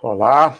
[0.00, 0.56] Olá.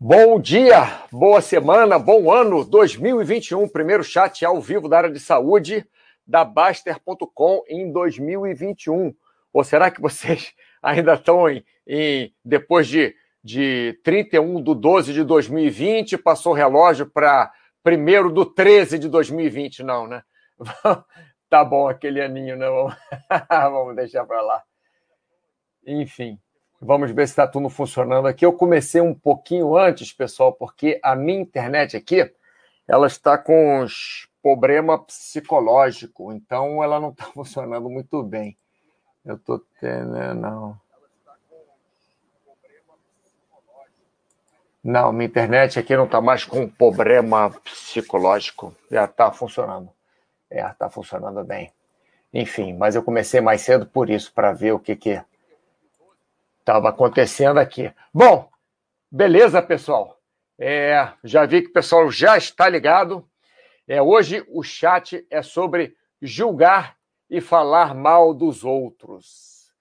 [0.00, 3.68] Bom dia, boa semana, bom ano 2021.
[3.68, 5.86] Primeiro chat ao vivo da área de saúde
[6.26, 9.14] da Baster.com em 2021.
[9.52, 13.14] Ou será que vocês ainda estão em, em depois de,
[13.44, 17.52] de 31 de 12 de 2020, passou o relógio para
[17.86, 19.82] 1 do 13 de 2020?
[19.82, 20.22] Não, né?
[21.50, 22.66] tá bom aquele aninho, né?
[23.48, 24.62] Vamos deixar para lá.
[25.86, 26.38] Enfim.
[26.84, 28.44] Vamos ver se está tudo funcionando aqui.
[28.44, 32.28] Eu comecei um pouquinho antes, pessoal, porque a minha internet aqui
[32.88, 38.58] ela está com uns problema psicológico, então ela não está funcionando muito bem.
[39.24, 40.76] Eu estou tendo, né, não.
[44.82, 48.74] Não, minha internet aqui não está mais com problema psicológico.
[48.90, 49.88] Já está funcionando.
[50.50, 51.72] É, está funcionando bem.
[52.34, 55.22] Enfim, mas eu comecei mais cedo por isso, para ver o que, que
[56.62, 57.92] estava acontecendo aqui.
[58.14, 58.48] Bom,
[59.10, 60.16] beleza, pessoal.
[60.58, 63.28] É, já vi que o pessoal já está ligado.
[63.86, 66.96] É, hoje o chat é sobre julgar
[67.28, 69.72] e falar mal dos outros.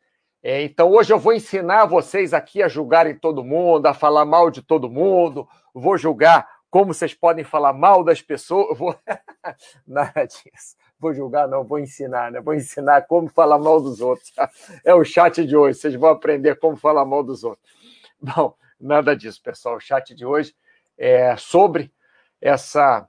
[0.44, 4.50] É, então hoje eu vou ensinar vocês aqui a julgarem todo mundo, a falar mal
[4.50, 5.48] de todo mundo.
[5.74, 8.76] Vou julgar como vocês podem falar mal das pessoas.
[8.76, 8.96] Vou...
[9.86, 12.40] Nada disso vou julgar, não, vou ensinar, né?
[12.40, 14.32] Vou ensinar como falar mal dos outros.
[14.86, 17.70] É o chat de hoje, vocês vão aprender como falar mal dos outros.
[18.22, 19.78] Bom, nada disso, pessoal.
[19.78, 20.56] O chat de hoje
[20.98, 21.92] é sobre
[22.40, 23.08] essa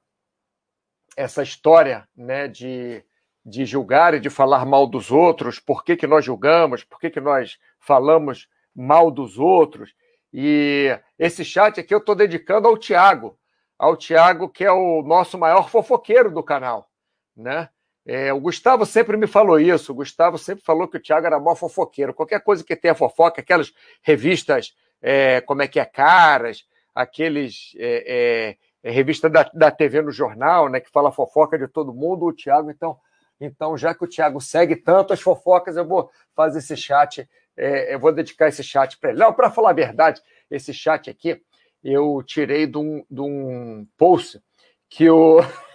[1.14, 3.04] essa história, né, de,
[3.44, 7.10] de julgar e de falar mal dos outros, por que, que nós julgamos, por que,
[7.10, 9.94] que nós falamos mal dos outros.
[10.32, 13.38] E esse chat aqui eu estou dedicando ao Tiago,
[13.78, 16.90] ao Tiago, que é o nosso maior fofoqueiro do canal,
[17.36, 17.68] né?
[18.04, 19.92] É, o Gustavo sempre me falou isso.
[19.92, 22.14] O Gustavo sempre falou que o Thiago era mó fofoqueiro.
[22.14, 23.72] Qualquer coisa que tenha fofoca, aquelas
[24.02, 26.64] revistas, é, como é que é, caras,
[26.94, 31.68] aqueles é, é, é revista da, da TV no jornal, né, que fala fofoca de
[31.68, 32.26] todo mundo.
[32.26, 32.98] O Thiago, então,
[33.40, 37.94] então, já que o Thiago segue tanto as fofocas, eu vou fazer esse chat, é,
[37.94, 39.18] eu vou dedicar esse chat para ele.
[39.18, 40.20] Não, para falar a verdade,
[40.50, 41.40] esse chat aqui
[41.82, 44.40] eu tirei de um, de um post
[44.88, 45.40] que o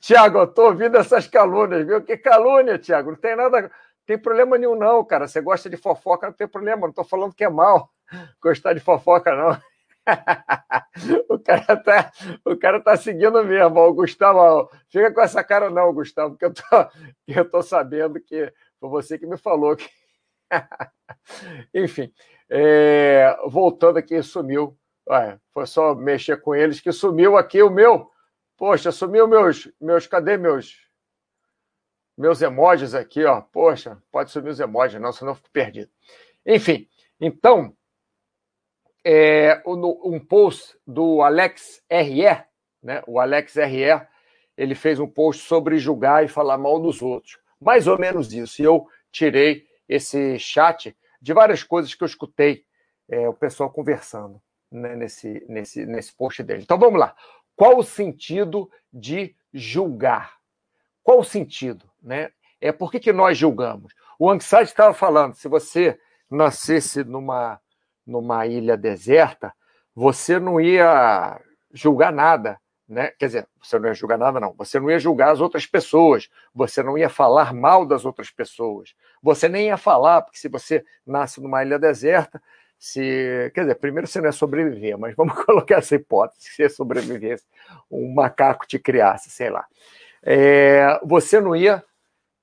[0.00, 2.02] Tiago, eu tô ouvindo essas calúnias, viu?
[2.02, 3.10] Que calúnia, Tiago.
[3.10, 3.70] Não tem nada, não
[4.06, 5.26] tem problema nenhum, não, cara.
[5.26, 6.86] Você gosta de fofoca, não tem problema.
[6.86, 7.90] Não tô falando que é mal
[8.40, 9.58] gostar de fofoca, não.
[11.30, 12.12] o, cara tá,
[12.44, 13.80] o cara tá seguindo mesmo.
[13.80, 16.62] O Gustavo, fica com essa cara, não, Gustavo, porque eu tô,
[17.26, 19.88] eu tô sabendo que foi você que me falou que.
[21.74, 22.12] Enfim,
[22.50, 24.76] é, voltando aqui, sumiu.
[25.08, 28.10] Ué, foi só mexer com eles que sumiu aqui o meu
[28.56, 30.88] Poxa, sumiu meus, meus, cadê meus,
[32.16, 33.40] meus emojis aqui, ó.
[33.40, 35.90] Poxa, pode sumir os emojis, não, senão eu fico perdido.
[36.46, 36.88] Enfim,
[37.20, 37.76] então,
[39.04, 42.44] é, um post do Alex RE,
[42.82, 43.02] né?
[43.06, 44.06] O Alex RE,
[44.56, 47.38] ele fez um post sobre julgar e falar mal dos outros.
[47.60, 48.62] Mais ou menos isso.
[48.62, 52.64] E eu tirei esse chat de várias coisas que eu escutei
[53.08, 54.40] é, o pessoal conversando
[54.70, 56.62] né, nesse, nesse, nesse post dele.
[56.62, 57.14] Então vamos lá.
[57.56, 60.34] Qual o sentido de julgar?
[61.02, 61.88] Qual o sentido?
[62.02, 62.30] Né?
[62.60, 63.92] É por que, que nós julgamos?
[64.18, 65.98] O Angside estava falando: se você
[66.30, 67.60] nascesse numa,
[68.06, 69.52] numa ilha deserta,
[69.94, 71.40] você não ia
[71.72, 72.58] julgar nada.
[72.86, 73.12] Né?
[73.18, 74.52] Quer dizer, você não ia julgar nada, não.
[74.54, 76.28] Você não ia julgar as outras pessoas.
[76.54, 78.94] Você não ia falar mal das outras pessoas.
[79.22, 82.42] Você nem ia falar, porque se você nasce numa ilha deserta,
[82.84, 83.50] se.
[83.54, 87.44] Quer dizer, primeiro você não é sobreviver, mas vamos colocar essa hipótese: se você sobrevivesse,
[87.90, 89.66] um macaco te criasse, sei lá.
[90.22, 91.82] É, você não ia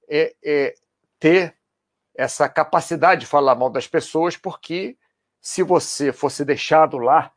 [0.10, 0.74] é, é,
[1.20, 1.56] ter
[2.16, 4.98] essa capacidade de falar mal das pessoas, porque
[5.40, 7.32] se você fosse deixado lá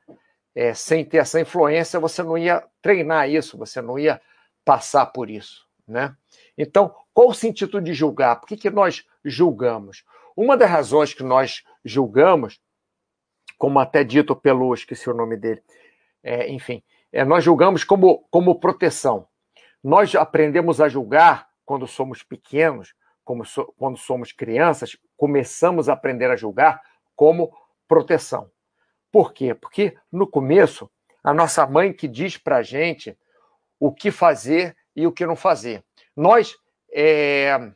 [0.55, 4.19] é, sem ter essa influência, você não ia treinar isso, você não ia
[4.65, 5.67] passar por isso.
[5.87, 6.15] Né?
[6.57, 8.37] Então, qual o sentido de julgar?
[8.37, 10.05] Por que, que nós julgamos?
[10.35, 12.61] Uma das razões que nós julgamos
[13.65, 15.63] como até dito pelo, esqueci o nome dele,
[16.23, 19.27] é, enfim, é, nós julgamos como, como proteção.
[19.83, 22.95] Nós aprendemos a julgar quando somos pequenos,
[23.25, 26.83] como so, quando somos crianças, começamos a aprender a julgar
[27.17, 27.57] como
[27.89, 28.51] proteção.
[29.11, 29.55] Por quê?
[29.55, 30.91] Porque no começo,
[31.23, 33.17] a nossa mãe que diz para a gente
[33.81, 35.83] o que fazer e o que não fazer.
[36.15, 36.55] Nós,
[36.93, 37.73] é,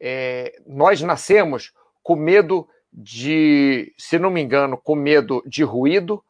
[0.00, 1.72] é, nós nascemos
[2.04, 6.22] com medo de, se não me engano, com medo de ruído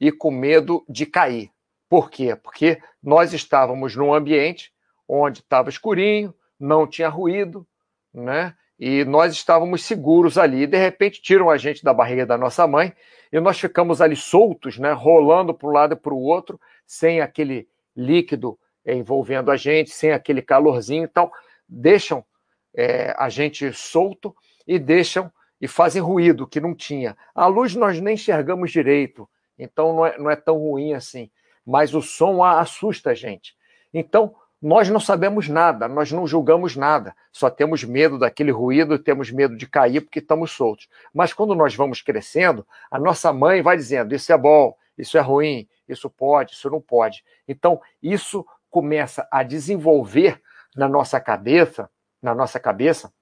[0.00, 1.50] e com medo de cair.
[1.88, 2.36] Por quê?
[2.36, 4.72] Porque nós estávamos num ambiente
[5.08, 7.66] onde estava escurinho, não tinha ruído,
[8.12, 8.54] né?
[8.80, 10.66] e nós estávamos seguros ali.
[10.66, 12.94] De repente, tiram a gente da barriga da nossa mãe
[13.30, 17.20] e nós ficamos ali soltos, né, rolando para um lado e para o outro, sem
[17.20, 21.04] aquele líquido envolvendo a gente, sem aquele calorzinho.
[21.04, 21.30] Então,
[21.68, 22.24] deixam
[22.74, 24.34] é, a gente solto
[24.66, 25.30] e deixam
[25.60, 27.16] e fazem ruído que não tinha.
[27.34, 29.28] A luz nós nem enxergamos direito,
[29.58, 31.30] então não é, não é tão ruim assim.
[31.66, 33.54] Mas o som assusta a gente.
[33.92, 39.30] Então, nós não sabemos nada, nós não julgamos nada, só temos medo daquele ruído, temos
[39.30, 40.86] medo de cair porque estamos soltos.
[41.14, 45.20] Mas quando nós vamos crescendo, a nossa mãe vai dizendo: isso é bom, isso é
[45.20, 47.24] ruim, isso pode, isso não pode.
[47.48, 50.40] Então, isso começa a desenvolver
[50.76, 51.90] na nossa cabeça,
[52.22, 53.12] na nossa cabeça,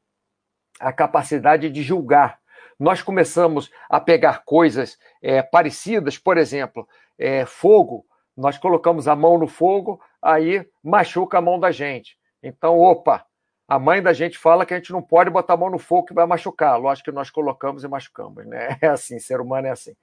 [0.78, 2.38] a capacidade de julgar.
[2.78, 6.88] Nós começamos a pegar coisas é, parecidas, por exemplo,
[7.18, 8.06] é, fogo.
[8.36, 12.16] Nós colocamos a mão no fogo, aí machuca a mão da gente.
[12.42, 13.26] Então, opa,
[13.66, 16.06] a mãe da gente fala que a gente não pode botar a mão no fogo
[16.06, 16.78] que vai machucar.
[16.78, 18.78] Lógico que nós colocamos e machucamos, né?
[18.80, 19.94] É assim, ser humano é assim.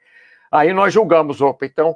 [0.51, 1.95] Aí nós julgamos, opa, então,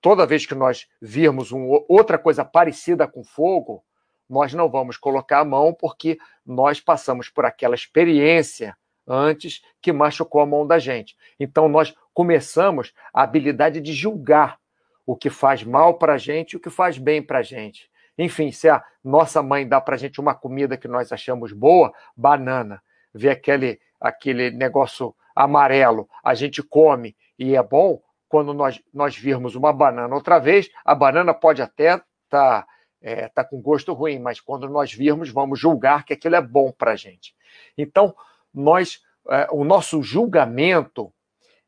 [0.00, 3.84] toda vez que nós virmos um, outra coisa parecida com fogo,
[4.32, 8.74] nós não vamos colocar a mão porque nós passamos por aquela experiência
[9.06, 11.14] antes que machucou a mão da gente.
[11.38, 14.58] Então nós começamos a habilidade de julgar
[15.04, 17.90] o que faz mal para a gente e o que faz bem para a gente.
[18.16, 21.92] Enfim, se a nossa mãe dá para a gente uma comida que nós achamos boa,
[22.16, 22.82] banana,
[23.12, 28.00] vê aquele, aquele negócio amarelo, a gente come e é bom,
[28.30, 32.66] quando nós, nós virmos uma banana outra vez, a banana pode até estar tá,
[33.02, 36.72] é, tá com gosto ruim, mas quando nós virmos, vamos julgar que aquilo é bom
[36.72, 37.34] para a gente.
[37.76, 38.14] Então,
[38.54, 41.12] nós, é, o nosso julgamento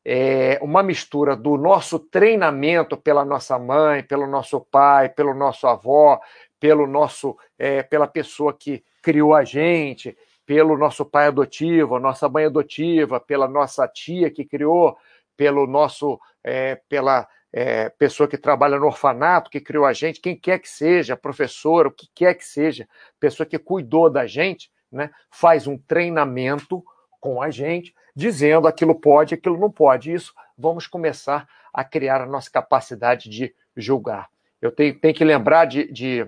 [0.05, 6.21] é, uma mistura do nosso treinamento pela nossa mãe, pelo nosso pai, pelo nosso avó,
[6.61, 12.45] pelo nosso, é, pela pessoa que criou a gente, pelo nosso pai adotivo, nossa mãe
[12.45, 14.97] adotiva, pela nossa tia que criou,
[15.37, 20.35] pelo nosso, é, pela é, pessoa que trabalha no orfanato, que criou a gente, quem
[20.37, 22.89] quer que seja, professor, o que quer que seja,
[23.21, 26.85] pessoa que cuidou da gente, né, faz um treinamento
[27.21, 30.13] com a gente dizendo aquilo pode, aquilo não pode.
[30.13, 34.29] Isso vamos começar a criar a nossa capacidade de julgar.
[34.61, 36.27] Eu tenho, tenho que lembrar de, de,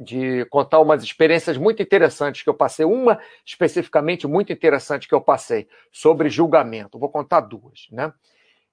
[0.00, 5.20] de, contar umas experiências muito interessantes que eu passei, uma especificamente muito interessante que eu
[5.20, 6.98] passei sobre julgamento.
[6.98, 8.10] Vou contar duas, né?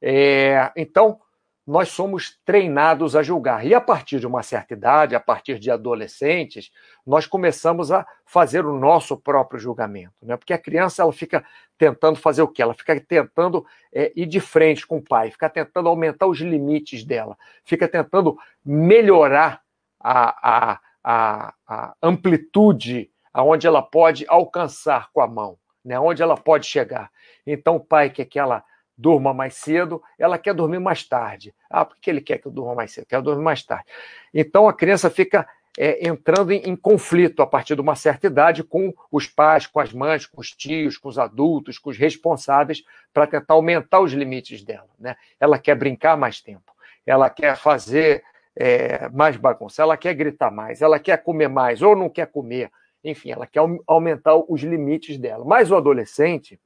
[0.02, 1.20] É, então,
[1.66, 3.66] nós somos treinados a julgar.
[3.66, 6.72] E a partir de uma certa idade, a partir de adolescentes,
[7.08, 10.14] nós começamos a fazer o nosso próprio julgamento.
[10.22, 10.36] Né?
[10.36, 11.44] Porque a criança ela fica
[11.78, 12.62] tentando fazer o quê?
[12.62, 17.06] Ela fica tentando é, ir de frente com o pai, fica tentando aumentar os limites
[17.06, 19.62] dela, fica tentando melhorar
[20.00, 25.98] a, a, a, a amplitude aonde ela pode alcançar com a mão, né?
[25.98, 27.10] onde ela pode chegar.
[27.48, 28.64] Então o pai que ela
[28.98, 31.54] durma mais cedo, ela quer dormir mais tarde.
[31.70, 33.06] Ah, por que ele quer que eu durma mais cedo?
[33.06, 33.86] Quer dormir mais tarde.
[34.34, 35.48] Então a criança fica
[35.78, 39.80] é, entrando em, em, conflito a partir de uma certa idade com os pais, com
[39.80, 44.14] as mães, com os tios, com os adultos, com os responsáveis, para tentar aumentar os
[44.14, 44.90] limites dela.
[45.00, 45.16] Né?
[45.40, 46.72] Ela quer brincar mais tempo,
[47.06, 48.24] ela quer fazer
[48.56, 52.72] é, mais bagunça, ela quer gritar mais, ela quer comer mais ou não quer comer.
[53.04, 55.44] Enfim, ela quer aumentar os limites dela.
[55.44, 56.58] Mas o adolescente,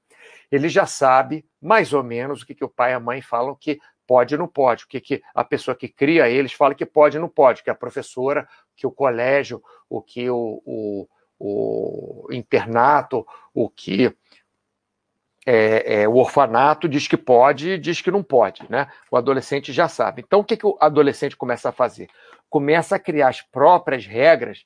[0.52, 3.56] ele já sabe mais ou menos o que, que o pai e a mãe falam
[3.56, 6.86] que pode e não pode, o que, que a pessoa que cria eles fala que
[6.86, 12.28] pode e não pode, que a professora, que o colégio, o que o, o, o
[12.32, 14.16] internato, o que
[15.46, 18.92] é, é, o orfanato diz que pode e diz que não pode, né?
[19.10, 20.22] O adolescente já sabe.
[20.22, 22.10] Então, o que, que o adolescente começa a fazer?
[22.50, 24.66] Começa a criar as próprias regras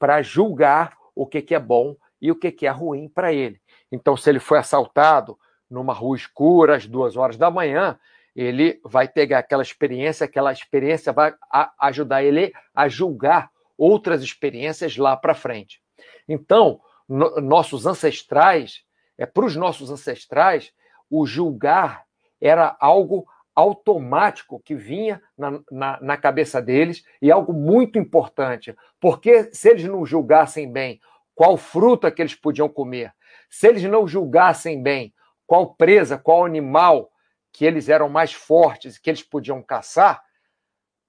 [0.00, 3.60] para julgar o que, que é bom e o que, que é ruim para ele.
[3.90, 5.38] Então, se ele foi assaltado
[5.70, 7.98] numa rua escura às duas horas da manhã,
[8.34, 11.34] ele vai pegar aquela experiência, aquela experiência vai
[11.80, 15.80] ajudar ele a julgar outras experiências lá para frente.
[16.28, 18.82] Então, no, nossos ancestrais,
[19.16, 20.72] é, para os nossos ancestrais,
[21.10, 22.04] o julgar
[22.40, 29.44] era algo automático que vinha na, na, na, cabeça deles e algo muito importante, porque
[29.44, 31.00] se eles não julgassem bem
[31.34, 33.14] qual fruta que eles podiam comer,
[33.48, 35.12] se eles não julgassem bem
[35.46, 37.10] qual presa, qual animal
[37.52, 40.22] que eles eram mais fortes, que eles podiam caçar,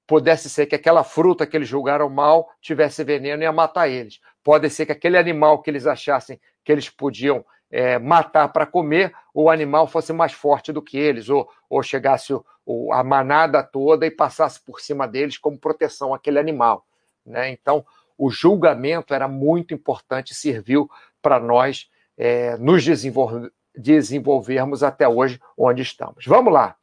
[0.06, 4.22] pudesse ser que aquela fruta que eles julgaram mal tivesse veneno e ia matar eles.
[4.44, 9.14] Pode ser que aquele animal que eles achassem que eles podiam é, matar para comer,
[9.34, 13.62] o animal fosse mais forte do que eles, ou, ou chegasse o, o, a manada
[13.62, 16.86] toda e passasse por cima deles como proteção àquele animal.
[17.26, 17.50] Né?
[17.52, 17.86] Então,
[18.18, 20.90] o julgamento era muito importante, serviu
[21.22, 26.26] para nós é, nos desenvolver, desenvolvermos até hoje onde estamos.
[26.26, 26.76] Vamos lá.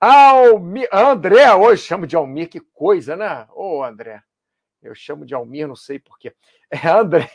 [0.00, 3.46] Almir, André, hoje chamo de Almir, que coisa, né?
[3.50, 4.22] Ô, oh, André,
[4.82, 6.34] eu chamo de Almir, não sei porquê.
[6.74, 7.28] É, André,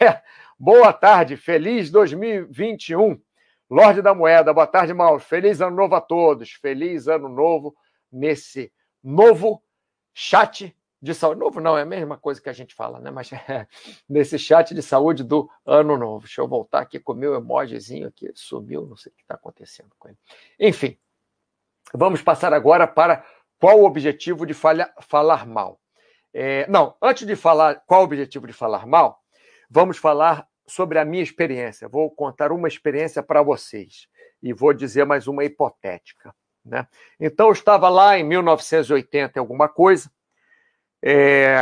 [0.57, 3.21] boa tarde, feliz 2021.
[3.69, 5.19] Lorde da Moeda, boa tarde, Mauro.
[5.19, 6.53] Feliz ano novo a todos.
[6.53, 7.75] Feliz ano novo
[8.11, 9.61] nesse novo
[10.15, 10.75] chat
[11.07, 11.39] de saúde.
[11.39, 13.09] Novo não, é a mesma coisa que a gente fala, né?
[13.09, 13.67] Mas é,
[14.07, 16.25] nesse chat de saúde do ano novo.
[16.25, 18.31] Deixa eu voltar aqui com o meu emojizinho aqui.
[18.35, 20.17] Sumiu, não sei o que está acontecendo com ele.
[20.59, 20.97] Enfim,
[21.93, 23.25] vamos passar agora para
[23.59, 25.79] qual o objetivo de falha, falar mal.
[26.33, 29.23] É, não, antes de falar qual o objetivo de falar mal,
[29.69, 31.87] vamos falar sobre a minha experiência.
[31.87, 34.07] Vou contar uma experiência para vocês
[34.43, 36.35] e vou dizer mais uma hipotética.
[36.67, 36.85] Né?
[37.19, 40.11] Então, eu estava lá em 1980 alguma coisa,
[41.01, 41.55] é,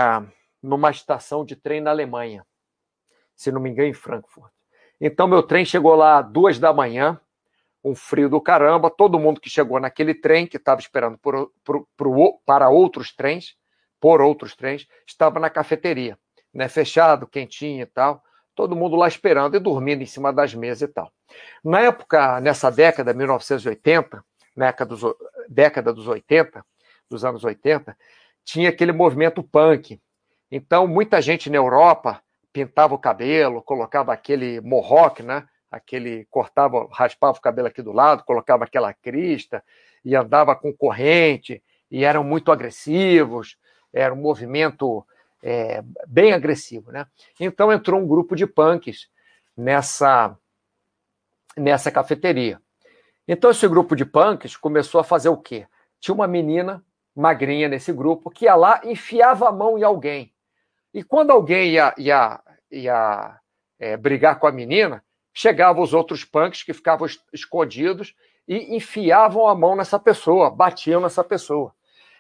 [0.61, 2.45] numa estação de trem na Alemanha,
[3.35, 4.51] se não me engano, em Frankfurt.
[4.99, 7.19] Então, meu trem chegou lá às duas da manhã,
[7.83, 11.87] um frio do caramba, todo mundo que chegou naquele trem, que estava esperando por, por,
[11.95, 13.55] por, para outros trens,
[13.99, 16.17] por outros trens, estava na cafeteria,
[16.53, 16.67] né?
[16.67, 18.23] fechado, quentinho e tal
[18.55, 21.11] todo mundo lá esperando e dormindo em cima das mesas e tal.
[21.63, 24.23] Na época, nessa década, 1980,
[24.55, 25.15] década dos,
[25.49, 26.65] década dos 80,
[27.09, 27.95] dos anos 80,
[28.45, 29.99] tinha aquele movimento punk.
[30.49, 32.21] Então, muita gente na Europa
[32.53, 35.45] pintava o cabelo, colocava aquele mohawk, né?
[35.69, 39.61] Aquele cortava, raspava o cabelo aqui do lado, colocava aquela crista
[40.05, 41.61] e andava com corrente
[41.91, 43.57] e eram muito agressivos.
[43.91, 45.05] Era um movimento
[45.43, 46.91] é, bem agressivo.
[46.91, 47.05] Né?
[47.39, 49.09] Então entrou um grupo de punks
[49.57, 50.37] nessa,
[51.57, 52.61] nessa cafeteria.
[53.27, 55.67] Então esse grupo de punks começou a fazer o quê?
[55.99, 56.81] Tinha uma menina
[57.15, 60.33] magrinha nesse grupo que ia lá enfiava a mão em alguém.
[60.93, 62.39] E quando alguém ia, ia,
[62.71, 63.39] ia
[63.79, 65.03] é, brigar com a menina,
[65.33, 68.15] chegavam os outros punks que ficavam escondidos
[68.47, 71.73] e enfiavam a mão nessa pessoa, batiam nessa pessoa.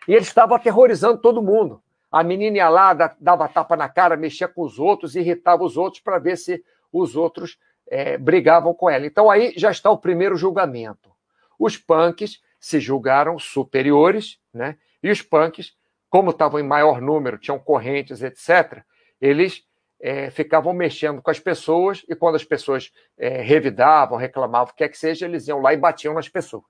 [0.07, 1.81] E eles estavam aterrorizando todo mundo.
[2.11, 6.01] A menina ia lá, dava tapa na cara, mexia com os outros, irritava os outros
[6.01, 9.05] para ver se os outros é, brigavam com ela.
[9.05, 11.11] Então aí já está o primeiro julgamento.
[11.59, 14.77] Os punks se julgaram superiores, né?
[15.01, 15.73] E os punks,
[16.09, 18.83] como estavam em maior número, tinham correntes, etc.,
[19.19, 19.63] eles
[19.99, 24.83] é, ficavam mexendo com as pessoas e quando as pessoas é, revidavam, reclamavam, o que
[24.83, 26.65] é que seja, eles iam lá e batiam nas pessoas.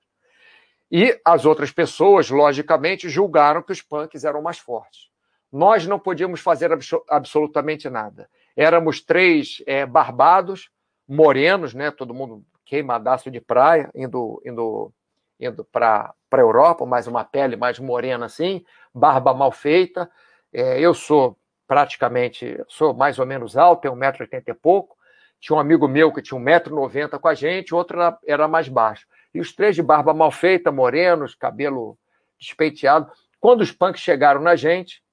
[0.92, 5.10] E as outras pessoas, logicamente, julgaram que os punks eram mais fortes
[5.56, 6.70] nós não podíamos fazer
[7.10, 8.30] absolutamente nada.
[8.58, 10.70] Éramos três é, barbados,
[11.08, 11.92] morenos, né?
[11.92, 14.92] todo mundo queimadaço de praia, indo, indo,
[15.40, 18.64] indo para a Europa, mais uma pele mais morena assim,
[18.94, 20.10] barba mal feita.
[20.54, 21.38] É, eu sou
[21.68, 24.96] praticamente, sou mais ou menos alto, tenho 1,80m e pouco.
[25.40, 29.06] Tinha um amigo meu que tinha 1,90m com a gente, outro era, era mais baixo.
[29.34, 31.98] E os três de barba mal feita, morenos, cabelo
[32.40, 33.12] despeiteado.
[33.40, 35.04] Quando os punks chegaram na gente,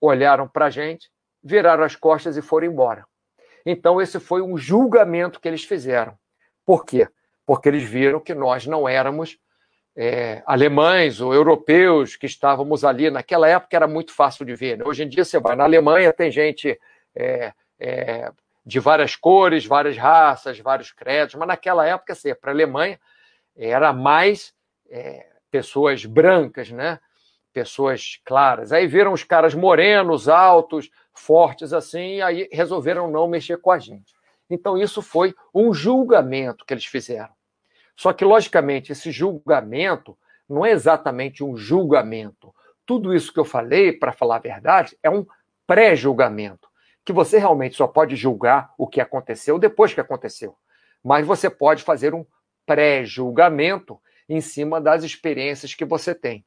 [0.00, 1.10] olharam para a gente,
[1.42, 3.04] viraram as costas e foram embora.
[3.66, 6.16] Então, esse foi um julgamento que eles fizeram.
[6.64, 7.08] Por quê?
[7.44, 9.38] Porque eles viram que nós não éramos
[9.96, 13.10] é, alemães ou europeus que estávamos ali.
[13.10, 14.78] Naquela época era muito fácil de ver.
[14.78, 14.84] Né?
[14.86, 16.78] Hoje em dia, você vai na Alemanha, tem gente
[17.14, 18.30] é, é,
[18.64, 22.98] de várias cores, várias raças, vários credos, mas naquela época, assim, para a Alemanha,
[23.56, 24.54] era mais
[24.90, 26.98] é, pessoas brancas, né?
[27.52, 28.72] pessoas claras.
[28.72, 33.78] Aí viram os caras morenos, altos, fortes assim, e aí resolveram não mexer com a
[33.78, 34.14] gente.
[34.48, 37.32] Então isso foi um julgamento que eles fizeram.
[37.96, 40.16] Só que, logicamente, esse julgamento
[40.48, 42.54] não é exatamente um julgamento.
[42.84, 45.26] Tudo isso que eu falei, para falar a verdade, é um
[45.66, 46.68] pré-julgamento.
[47.04, 50.56] Que você realmente só pode julgar o que aconteceu depois que aconteceu.
[51.02, 52.24] Mas você pode fazer um
[52.66, 56.44] pré-julgamento em cima das experiências que você tem.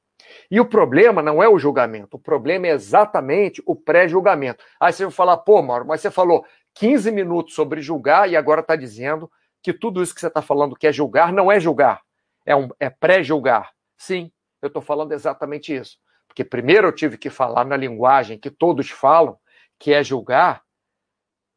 [0.50, 4.64] E o problema não é o julgamento, o problema é exatamente o pré-julgamento.
[4.80, 8.62] Aí você vai falar, pô, Mauro, mas você falou 15 minutos sobre julgar e agora
[8.62, 9.30] está dizendo
[9.66, 12.04] que tudo isso que você está falando que é julgar não é julgar,
[12.46, 13.72] é, um, é pré-julgar.
[13.98, 14.32] Sim,
[14.62, 15.98] eu estou falando exatamente isso.
[16.28, 19.36] Porque primeiro eu tive que falar na linguagem que todos falam,
[19.80, 20.62] que é julgar,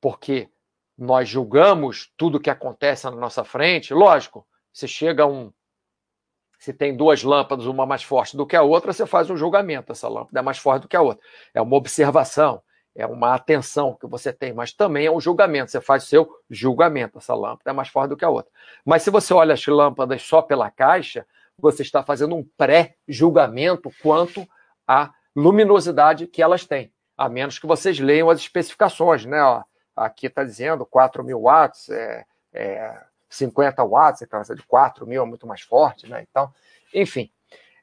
[0.00, 0.48] porque
[0.96, 3.92] nós julgamos tudo que acontece na nossa frente.
[3.92, 5.52] Lógico, se chega um,
[6.58, 9.92] se tem duas lâmpadas, uma mais forte do que a outra, você faz um julgamento.
[9.92, 11.22] Essa lâmpada é mais forte do que a outra.
[11.52, 12.62] É uma observação,
[12.98, 15.70] é uma atenção que você tem, mas também é um julgamento.
[15.70, 17.18] Você faz o seu julgamento.
[17.18, 18.50] Essa lâmpada é mais forte do que a outra.
[18.84, 21.24] Mas se você olha as lâmpadas só pela caixa,
[21.56, 24.44] você está fazendo um pré-julgamento quanto
[24.86, 26.92] à luminosidade que elas têm.
[27.16, 29.40] A menos que vocês leiam as especificações, né?
[29.44, 29.62] Ó,
[29.94, 33.00] aqui está dizendo 4 mil watts, é, é
[33.30, 36.26] 50 watts, então essa de 4 mil é muito mais forte, né?
[36.28, 36.52] Então,
[36.92, 37.30] enfim.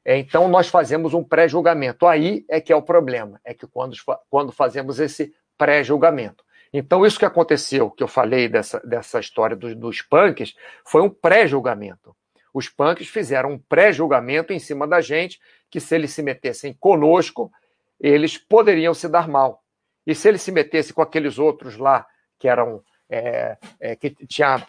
[0.08, 2.06] É, então, nós fazemos um pré-julgamento.
[2.06, 3.96] Aí é que é o problema, é que quando,
[4.30, 6.44] quando fazemos esse pré-julgamento.
[6.72, 11.10] Então, isso que aconteceu, que eu falei dessa, dessa história dos, dos punks, foi um
[11.10, 12.14] pré-julgamento.
[12.54, 17.50] Os punks fizeram um pré-julgamento em cima da gente, que se eles se metessem conosco,
[17.98, 19.60] eles poderiam se dar mal.
[20.06, 22.06] E se eles se metessem com aqueles outros lá,
[22.38, 24.64] que eram é, é, que tinha,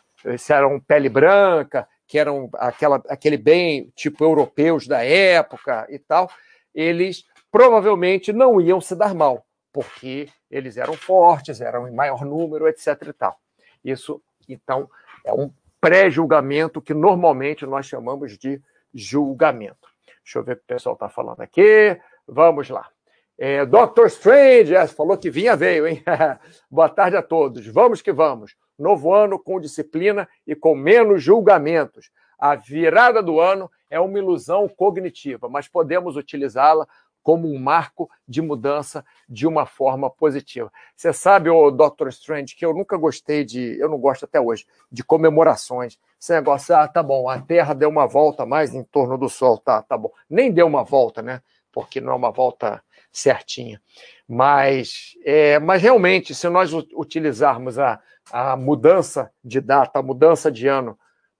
[0.49, 6.29] eram pele branca, que eram aquela, aquele bem tipo europeus da época e tal,
[6.73, 12.67] eles provavelmente não iam se dar mal, porque eles eram fortes, eram em maior número,
[12.67, 12.87] etc.
[13.07, 13.37] e tal.
[13.83, 14.89] Isso, então,
[15.25, 18.61] é um pré-julgamento que normalmente nós chamamos de
[18.93, 19.87] julgamento.
[20.23, 21.99] Deixa eu ver o que o pessoal está falando aqui.
[22.27, 22.89] Vamos lá.
[23.37, 26.03] É, Doctor Strange, é, falou que vinha, veio, hein?
[26.71, 27.65] Boa tarde a todos.
[27.67, 32.09] Vamos que vamos novo ano com disciplina e com menos julgamentos.
[32.37, 36.87] A virada do ano é uma ilusão cognitiva, mas podemos utilizá-la
[37.27, 40.71] como um marco de mudança de uma forma positiva.
[40.95, 42.07] Você sabe, o Dr.
[42.07, 45.99] Strange, que eu nunca gostei de, eu não gosto até hoje, de comemorações.
[46.17, 49.57] Esse negócio, ah, tá bom, a Terra deu uma volta mais em torno do Sol,
[49.57, 50.09] tá, tá bom.
[50.29, 51.41] Nem deu uma volta, né?
[51.69, 53.81] Porque não é uma volta certinha.
[54.27, 57.99] Mas, é, mas realmente, se nós utilizarmos a,
[58.31, 60.97] a mudança de data, a mudança de ano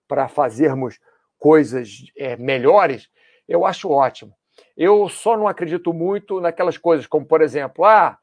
[0.07, 0.99] para fazermos
[1.37, 3.09] coisas é, melhores,
[3.47, 4.33] eu acho ótimo.
[4.75, 8.17] Eu só não acredito muito naquelas coisas como, por exemplo, ah,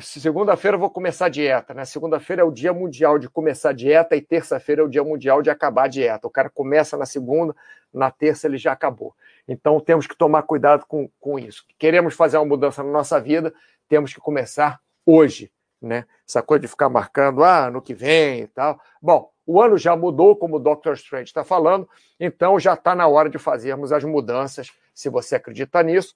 [0.00, 1.84] segunda-feira eu vou começar a dieta, né?
[1.84, 5.42] Segunda-feira é o dia mundial de começar a dieta e terça-feira é o dia mundial
[5.42, 6.26] de acabar a dieta.
[6.26, 7.54] O cara começa na segunda,
[7.92, 9.14] na terça ele já acabou.
[9.46, 11.64] Então temos que tomar cuidado com, com isso.
[11.78, 13.52] Queremos fazer uma mudança na nossa vida,
[13.88, 16.04] temos que começar hoje né?
[16.26, 18.80] Essa coisa de ficar marcando, ah, no que vem e tal.
[19.00, 20.92] Bom, o ano já mudou, como o Dr.
[20.94, 25.82] Strange está falando, então já está na hora de fazermos as mudanças, se você acredita
[25.82, 26.14] nisso,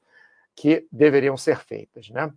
[0.54, 2.32] que deveriam ser feitas, né?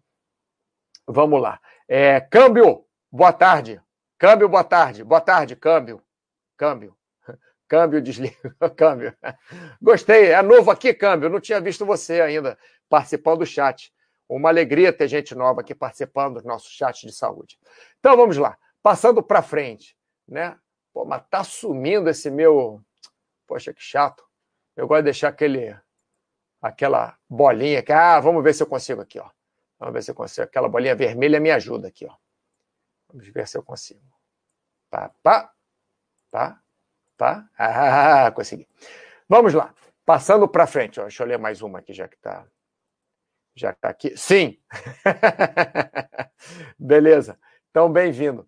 [1.07, 1.59] Vamos lá.
[1.87, 3.81] É, câmbio, boa tarde.
[4.17, 5.03] Câmbio, boa tarde.
[5.03, 6.01] Boa tarde, câmbio.
[6.57, 6.95] Câmbio.
[7.67, 8.35] Câmbio, desliga.
[8.75, 9.15] Câmbio.
[9.81, 10.31] Gostei.
[10.31, 11.29] É novo aqui, câmbio.
[11.29, 12.57] Não tinha visto você ainda
[12.89, 13.93] participando do chat.
[14.27, 17.59] Uma alegria ter gente nova aqui participando do nosso chat de saúde.
[17.99, 19.95] Então vamos lá, passando para frente,
[20.27, 20.57] né?
[20.91, 22.81] Pô, mas tá sumindo esse meu.
[23.45, 24.23] Poxa, que chato.
[24.75, 25.77] Eu gosto de deixar aquele,
[26.59, 29.29] aquela bolinha que, ah, vamos ver se eu consigo aqui, ó.
[29.79, 30.43] Vamos ver se eu consigo.
[30.43, 32.15] Aquela bolinha vermelha me ajuda aqui, ó.
[33.09, 34.01] Vamos ver se eu consigo.
[34.89, 35.51] Pá, pá,
[36.31, 36.61] pá,
[37.17, 37.49] pá.
[37.57, 38.67] Ah, consegui.
[39.27, 39.73] Vamos lá.
[40.05, 41.03] Passando para frente, ó.
[41.03, 42.47] Deixa eu ler mais uma aqui, já que está
[43.55, 44.17] já está aqui?
[44.17, 44.59] Sim!
[46.77, 47.39] Beleza.
[47.71, 48.47] Então, bem-vindo.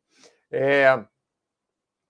[0.52, 1.02] É...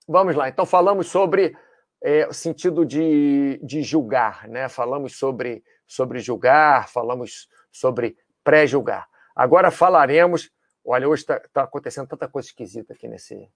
[0.06, 0.48] Vamos lá.
[0.48, 1.56] Então, falamos sobre
[2.02, 4.68] é, o sentido de, de julgar, né?
[4.68, 8.16] Falamos sobre, sobre julgar, falamos sobre
[8.48, 9.08] pré-julgar.
[9.34, 10.50] Agora falaremos.
[10.84, 13.50] Olha, hoje está tá acontecendo tanta coisa esquisita aqui nesse,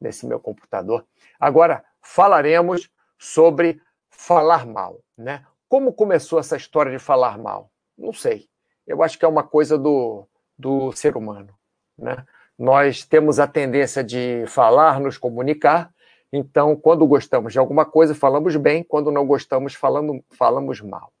[0.00, 1.06] nesse meu computador.
[1.38, 5.44] Agora falaremos sobre falar mal, né?
[5.68, 7.70] Como começou essa história de falar mal?
[7.96, 8.48] Não sei
[8.86, 10.26] eu acho que é uma coisa do,
[10.58, 11.54] do ser humano.
[11.98, 12.24] Né?
[12.58, 15.92] Nós temos a tendência de falar, nos comunicar,
[16.32, 21.12] então, quando gostamos de alguma coisa, falamos bem, quando não gostamos, falando, falamos mal.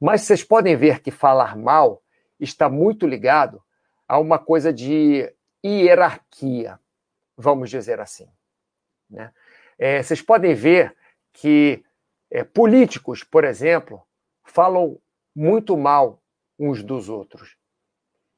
[0.00, 2.00] Mas vocês podem ver que falar mal
[2.38, 3.62] está muito ligado
[4.06, 5.32] a uma coisa de
[5.64, 6.78] hierarquia,
[7.36, 8.28] vamos dizer assim.
[9.08, 9.32] Né?
[9.78, 10.94] É, vocês podem ver
[11.32, 11.84] que
[12.30, 14.02] é, políticos, por exemplo,
[14.44, 15.00] falam
[15.34, 16.22] muito mal
[16.58, 17.56] uns dos outros.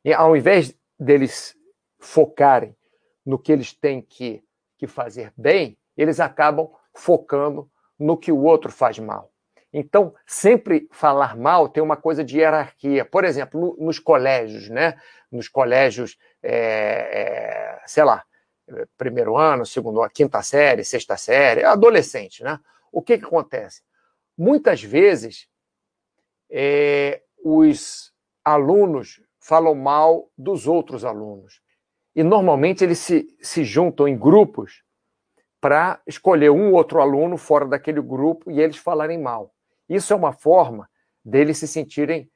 [0.05, 1.57] E ao invés deles
[1.99, 2.77] focarem
[3.25, 4.43] no que eles têm que,
[4.79, 9.33] que fazer bem, eles acabam focando no que o outro faz mal.
[9.79, 13.05] Então, sempre falar mal tem uma coisa de hierarquia.
[13.05, 14.99] Por exemplo, no, nos colégios, né?
[15.31, 18.25] Nos colégios, é, é, sei lá,
[18.97, 22.59] primeiro ano, segundo ano, quinta série, sexta série, adolescente, né?
[22.91, 23.83] O que, que acontece?
[24.35, 25.47] Muitas vezes,
[26.51, 31.61] é, os alunos falam mal dos outros alunos.
[32.15, 34.83] E normalmente eles se, se juntam em grupos
[35.61, 39.53] para escolher um outro aluno fora daquele grupo e eles falarem mal.
[39.89, 40.89] Isso é uma forma
[41.25, 42.31] deles se sentirem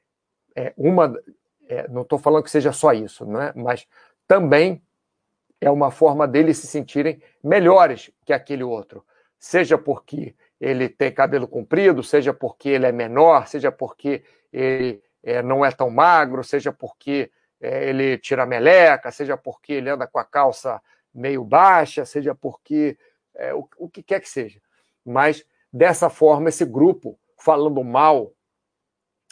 [0.55, 1.13] é, uma.
[1.67, 3.53] É, não estou falando que seja só isso, né?
[3.55, 3.87] mas
[4.27, 4.81] também
[5.59, 9.05] é uma forma deles se sentirem melhores que aquele outro.
[9.39, 15.41] Seja porque ele tem cabelo comprido, seja porque ele é menor, seja porque ele é,
[15.41, 20.19] não é tão magro, seja porque é, ele tira meleca, seja porque ele anda com
[20.19, 20.81] a calça
[21.13, 22.97] meio baixa, seja porque
[23.35, 24.59] é, o, o que quer que seja.
[25.05, 28.31] Mas, dessa forma, esse grupo, falando mal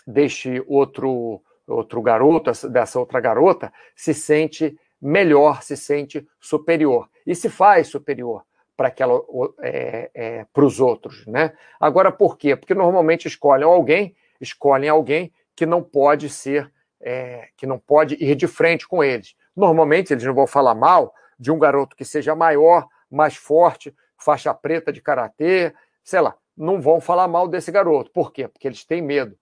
[0.05, 7.07] deste outro, outro garoto, dessa outra garota, se sente melhor, se sente superior.
[7.25, 8.43] E se faz superior
[8.75, 9.21] para aquela
[9.61, 11.53] é, é, para os outros, né?
[11.79, 12.55] Agora por quê?
[12.55, 18.35] Porque normalmente escolhem alguém, escolhem alguém que não pode ser, é, que não pode ir
[18.35, 19.35] de frente com eles.
[19.55, 24.53] Normalmente eles não vão falar mal de um garoto que seja maior, mais forte, faixa
[24.53, 28.11] preta de karatê, sei lá, não vão falar mal desse garoto.
[28.11, 28.47] Por quê?
[28.47, 29.37] Porque eles têm medo.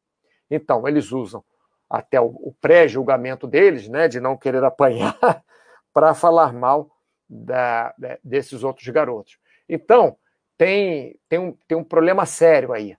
[0.50, 1.44] Então eles usam
[1.90, 5.44] até o, pré-julgamento deles, né, de não querer apanhar,
[5.92, 6.92] para falar mal
[7.28, 9.40] da, desses outros garotos.
[9.68, 10.18] Então,
[10.58, 12.96] tem, tem, um, tem um problema sério aí,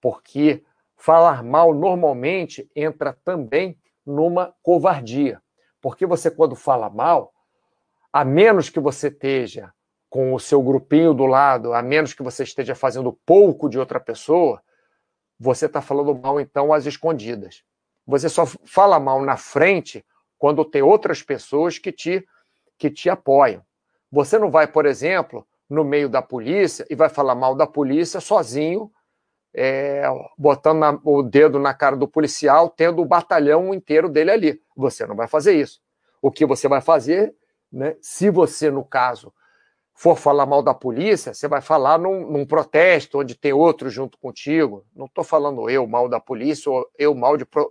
[0.00, 0.64] porque
[0.96, 5.40] falar mal normalmente entra também numa covardia.
[5.80, 7.32] Porque você, quando fala mal,
[8.12, 9.72] a menos que você esteja
[10.10, 14.00] com o seu grupinho do lado, a menos que você esteja fazendo pouco de outra
[14.00, 14.60] pessoa,
[15.38, 17.62] você está falando mal, então, às escondidas.
[18.04, 20.04] Você só fala mal na frente
[20.36, 22.26] quando tem outras pessoas que te
[22.76, 23.62] que te apoiam.
[24.10, 28.20] Você não vai, por exemplo, no meio da polícia e vai falar mal da polícia
[28.20, 28.90] sozinho,
[29.54, 30.02] é,
[30.36, 34.62] botando na, o dedo na cara do policial, tendo o batalhão inteiro dele ali.
[34.74, 35.80] Você não vai fazer isso.
[36.22, 37.34] O que você vai fazer,
[37.70, 39.32] né, se você, no caso,
[40.00, 44.16] for falar mal da polícia, você vai falar num, num protesto onde tem outro junto
[44.16, 44.82] contigo.
[44.96, 47.70] Não estou falando eu mal da polícia ou eu mal de pro,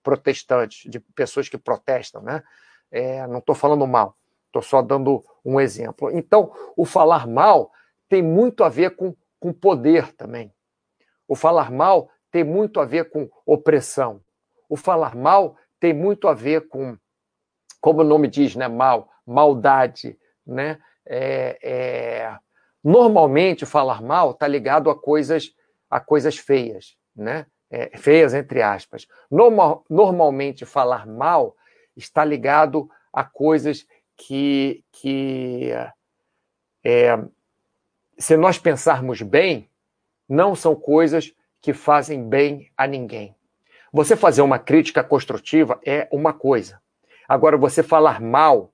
[0.00, 2.44] protestantes, de pessoas que protestam, né?
[2.92, 4.16] É, não estou falando mal.
[4.46, 6.12] Estou só dando um exemplo.
[6.12, 7.72] Então, o falar mal
[8.08, 10.54] tem muito a ver com, com poder também.
[11.26, 14.20] O falar mal tem muito a ver com opressão.
[14.68, 16.96] O falar mal tem muito a ver com,
[17.80, 20.78] como o nome diz, né, mal, maldade, né?
[21.06, 22.38] É, é...
[22.82, 25.54] Normalmente, falar mal está ligado a coisas,
[25.88, 27.46] a coisas feias, né?
[27.70, 29.06] É, feias entre aspas.
[29.30, 31.56] Normal, normalmente, falar mal
[31.96, 33.86] está ligado a coisas
[34.16, 35.70] que, que
[36.84, 37.18] é,
[38.18, 39.68] se nós pensarmos bem,
[40.28, 43.34] não são coisas que fazem bem a ninguém.
[43.92, 46.80] Você fazer uma crítica construtiva é uma coisa.
[47.28, 48.73] Agora, você falar mal,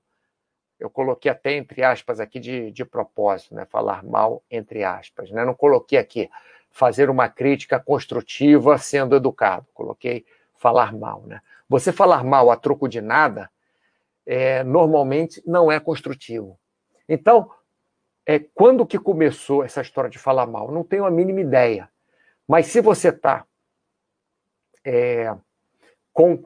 [0.81, 3.65] eu coloquei até entre aspas aqui de, de propósito, né?
[3.65, 5.45] Falar mal entre aspas, né?
[5.45, 6.27] Não coloquei aqui
[6.71, 9.67] fazer uma crítica construtiva sendo educado.
[9.75, 11.39] Coloquei falar mal, né?
[11.69, 13.49] Você falar mal a troco de nada
[14.25, 16.59] é, normalmente não é construtivo.
[17.07, 17.51] Então,
[18.25, 20.71] é, quando que começou essa história de falar mal?
[20.71, 21.89] Não tenho a mínima ideia.
[22.47, 23.45] Mas se você está
[24.83, 25.35] é,
[26.11, 26.43] com,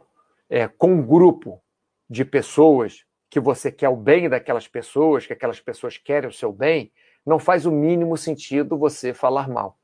[0.50, 1.62] é, com um grupo
[2.10, 6.51] de pessoas que você quer o bem daquelas pessoas, que aquelas pessoas querem o seu
[6.51, 6.91] bem,
[7.25, 9.77] não faz o mínimo sentido você falar mal.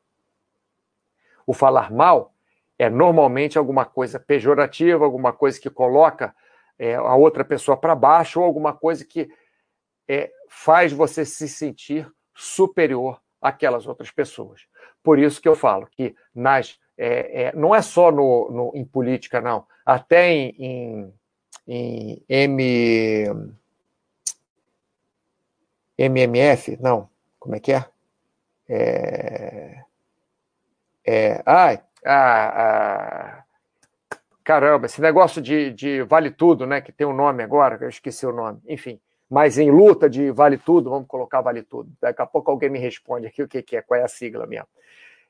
[1.46, 2.34] O falar mal
[2.78, 6.36] é normalmente alguma coisa pejorativa, alguma coisa que coloca
[6.78, 9.30] é, a outra pessoa para baixo ou alguma coisa que
[10.08, 14.66] é, faz você se sentir superior àquelas outras pessoas.
[15.04, 18.86] Por isso que eu falo que nas é, é, não é só no, no, em
[18.86, 19.66] política, não.
[19.84, 21.14] Até em, em,
[21.68, 23.54] em M,
[25.98, 27.10] MMF, não.
[27.40, 27.86] Como é que é?
[28.68, 29.84] É,
[31.06, 31.82] é ai,
[34.44, 36.82] Caramba, esse negócio de, de vale tudo, né?
[36.82, 38.60] Que tem um nome agora, eu esqueci o nome.
[38.68, 41.92] Enfim, mas em luta de vale tudo, vamos colocar vale tudo.
[42.02, 44.48] Daqui a pouco alguém me responde aqui o que, que é, qual é a sigla
[44.48, 44.68] mesmo.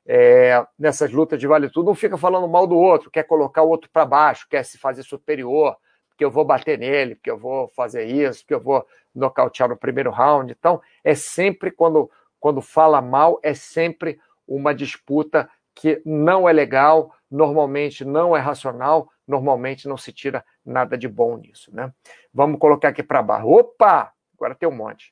[0.06, 3.70] É, nessas lutas de vale tudo, não fica falando mal do outro, quer colocar o
[3.70, 5.78] outro para baixo, quer se fazer superior,
[6.22, 9.76] porque eu vou bater nele, porque eu vou fazer isso, porque eu vou nocautear no
[9.76, 10.52] primeiro round.
[10.52, 17.12] Então, é sempre quando, quando fala mal, é sempre uma disputa que não é legal,
[17.30, 21.92] normalmente não é racional, normalmente não se tira nada de bom nisso, né?
[22.32, 23.48] Vamos colocar aqui para baixo.
[23.48, 24.14] Opa!
[24.36, 25.12] Agora tem um monte.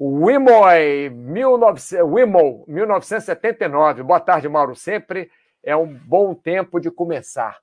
[0.00, 1.10] Wimoy,
[2.66, 4.02] 1979.
[4.02, 4.74] Boa tarde, Mauro.
[4.74, 5.30] Sempre
[5.62, 7.56] é um bom tempo de começar.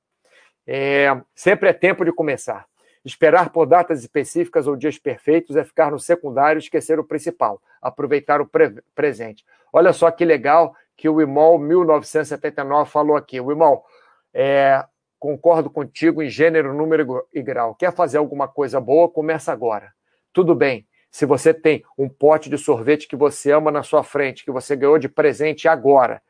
[0.68, 2.66] É, sempre é tempo de começar.
[3.04, 7.62] Esperar por datas específicas ou dias perfeitos é ficar no secundário e esquecer o principal,
[7.80, 9.46] aproveitar o pre presente.
[9.72, 13.40] Olha só que legal que o Imol 1979 falou aqui.
[13.40, 13.86] O Imol,
[14.34, 14.84] é,
[15.20, 17.76] concordo contigo em gênero, número e grau.
[17.76, 19.08] Quer fazer alguma coisa boa?
[19.08, 19.94] Começa agora.
[20.34, 20.88] Tudo bem.
[21.12, 24.76] Se você tem um pote de sorvete que você ama na sua frente, que você
[24.76, 26.22] ganhou de presente agora,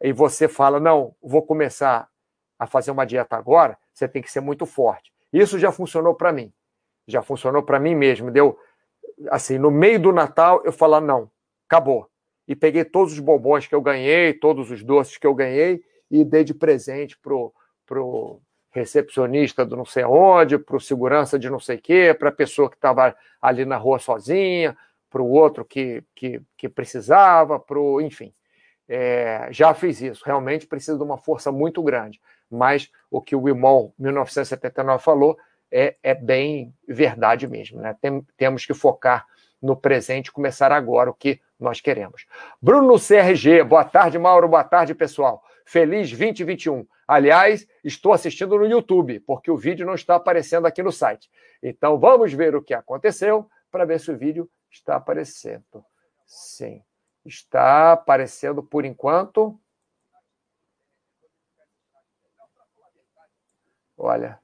[0.00, 2.08] e você fala, não, vou começar
[2.64, 5.12] a fazer uma dieta agora, você tem que ser muito forte.
[5.32, 6.52] Isso já funcionou para mim.
[7.06, 8.30] Já funcionou para mim mesmo.
[8.30, 8.58] Deu
[9.30, 11.30] assim, no meio do Natal, eu falar, não,
[11.68, 12.08] acabou.
[12.48, 16.24] E peguei todos os bombons que eu ganhei, todos os doces que eu ganhei e
[16.24, 17.52] dei de presente pro,
[17.86, 22.68] pro recepcionista do não sei onde, pro segurança de não sei quê, para a pessoa
[22.68, 24.76] que estava ali na rua sozinha,
[25.10, 28.32] para o outro que, que, que precisava, pro, enfim.
[28.88, 30.22] É, já fiz isso.
[30.24, 32.20] Realmente precisa de uma força muito grande.
[32.50, 35.36] Mas o que o Imon 1979 falou
[35.70, 37.80] é, é bem verdade mesmo.
[37.80, 37.96] Né?
[38.00, 39.26] Tem, temos que focar
[39.60, 42.26] no presente, começar agora o que nós queremos.
[42.60, 45.42] Bruno CRG, boa tarde, Mauro, boa tarde, pessoal.
[45.64, 46.86] Feliz 2021.
[47.08, 51.30] Aliás, estou assistindo no YouTube, porque o vídeo não está aparecendo aqui no site.
[51.62, 55.84] Então vamos ver o que aconteceu para ver se o vídeo está aparecendo.
[56.26, 56.82] Sim,
[57.24, 59.58] está aparecendo por enquanto.
[63.96, 64.38] Olha,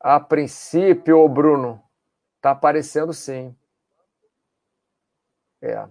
[0.00, 1.82] a princípio, Bruno,
[2.36, 3.54] está aparecendo sim.
[5.60, 5.88] É.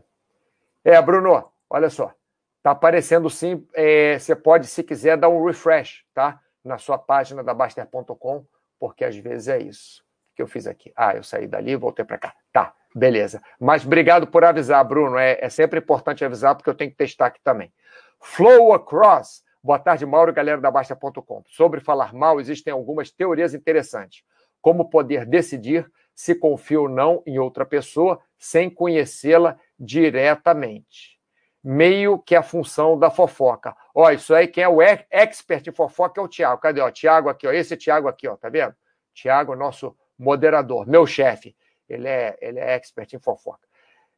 [0.83, 2.13] É, Bruno, olha só.
[2.57, 3.67] Está aparecendo sim.
[3.73, 6.41] É, você pode, se quiser, dar um refresh, tá?
[6.63, 8.45] Na sua página da Baster.com,
[8.79, 10.05] porque às vezes é isso
[10.38, 10.93] que eu fiz aqui.
[10.95, 12.36] Ah, eu saí dali, voltei para cá.
[12.53, 13.41] Tá, beleza.
[13.60, 15.17] Mas obrigado por avisar, Bruno.
[15.17, 17.73] É, é sempre importante avisar, porque eu tenho que testar aqui também.
[18.21, 19.43] Flow Across.
[19.67, 21.43] Boa tarde, Mauro, galera da Basta.com.
[21.45, 24.23] Sobre falar mal, existem algumas teorias interessantes.
[24.62, 31.19] Como poder decidir se confia ou não em outra pessoa sem conhecê-la diretamente.
[31.62, 33.75] Meio que a função da fofoca.
[33.93, 36.62] Ó, isso aí, quem é o expert em fofoca é o Tiago.
[36.62, 36.80] Cadê?
[36.80, 37.51] Ó, Tiago aqui, ó.
[37.51, 38.73] Esse Tiago aqui, ó, tá vendo?
[39.13, 41.53] Tiago, nosso moderador, meu chefe.
[41.89, 43.67] Ele é, ele é expert em fofoca.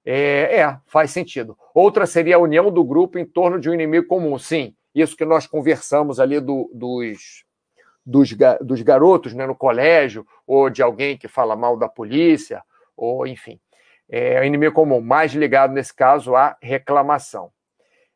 [0.05, 1.57] É, é, faz sentido.
[1.73, 4.37] Outra seria a união do grupo em torno de um inimigo comum.
[4.37, 7.43] Sim, isso que nós conversamos ali do, dos,
[8.05, 8.29] dos,
[8.61, 12.63] dos garotos né, no colégio, ou de alguém que fala mal da polícia,
[12.95, 13.59] ou enfim.
[14.11, 17.51] É, inimigo comum, mais ligado nesse caso à reclamação.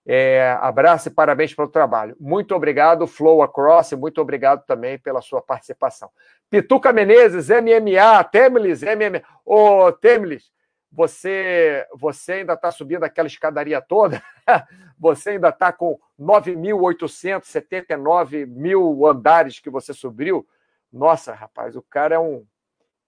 [0.06, 2.16] É, abraço e parabéns pelo trabalho.
[2.20, 6.10] Muito obrigado, Flow Across, e muito obrigado também pela sua participação.
[6.50, 9.24] Pituca Menezes, MMA, Temlis, MMA.
[9.46, 10.52] Ô, Temlis,
[10.96, 14.22] você, você ainda está subindo aquela escadaria toda?
[14.98, 20.48] você ainda está com 9.879 mil andares que você subiu?
[20.92, 22.46] Nossa, rapaz, o cara é um.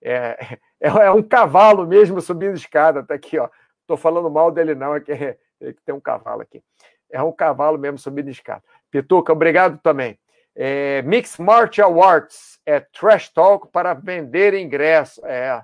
[0.02, 3.04] É, é, é um cavalo mesmo subindo escada.
[3.04, 3.48] Tá aqui, ó.
[3.82, 6.64] Estou falando mal dele, não, é que, é que tem um cavalo aqui.
[7.12, 8.64] É um cavalo mesmo subindo escada.
[8.90, 10.18] Pituca, obrigado também.
[10.56, 15.24] É, Mix Martial Arts é trash talk para vender ingresso.
[15.24, 15.64] É,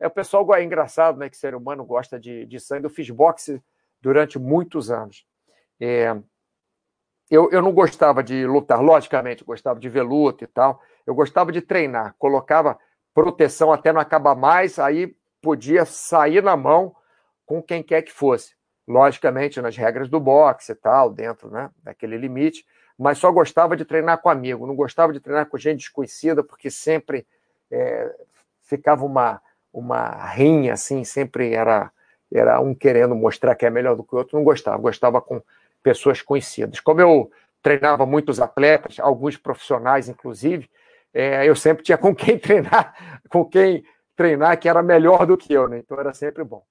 [0.00, 1.28] é o pessoal é engraçado, né?
[1.28, 2.86] Que ser humano gosta de, de sangue.
[2.86, 3.62] Eu fiz boxe
[4.00, 5.26] durante muitos anos.
[5.80, 6.16] É,
[7.30, 10.80] eu, eu não gostava de lutar, logicamente, gostava de ver luta e tal.
[11.06, 12.78] Eu gostava de treinar, colocava
[13.12, 16.94] proteção até não acabar mais, aí podia sair na mão
[17.44, 18.56] com quem quer que fosse.
[18.86, 22.64] Logicamente, nas regras do boxe e tal, dentro né, daquele limite,
[22.98, 26.70] mas só gostava de treinar com amigo, não gostava de treinar com gente desconhecida, porque
[26.70, 27.26] sempre
[27.70, 28.14] é,
[28.62, 29.40] ficava uma,
[29.72, 31.90] uma rinha, assim, sempre era,
[32.32, 35.42] era um querendo mostrar que é melhor do que o outro, não gostava, gostava com
[35.82, 36.80] pessoas conhecidas.
[36.80, 37.30] Como eu
[37.62, 40.68] treinava muitos atletas, alguns profissionais, inclusive,
[41.12, 43.84] é, eu sempre tinha com quem treinar, com quem
[44.16, 45.78] treinar que era melhor do que eu, né?
[45.78, 46.62] Então era sempre bom.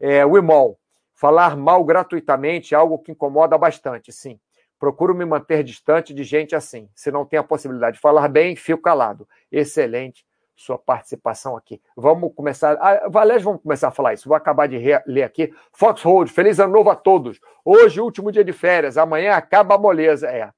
[0.00, 0.78] É, o Imol,
[1.14, 4.38] falar mal gratuitamente é algo que incomoda bastante, sim.
[4.78, 6.88] Procuro me manter distante de gente assim.
[6.94, 9.28] Se não tem a possibilidade de falar bem, fico calado.
[9.50, 10.24] Excelente
[10.58, 11.80] sua participação aqui.
[11.96, 12.76] Vamos começar.
[12.80, 14.28] Ah, aliás, vamos começar a falar isso.
[14.28, 15.54] Vou acabar de ler aqui.
[15.72, 17.38] Foxhold, feliz ano novo a todos.
[17.64, 18.98] Hoje, último dia de férias.
[18.98, 20.26] Amanhã acaba a moleza.
[20.26, 20.50] É.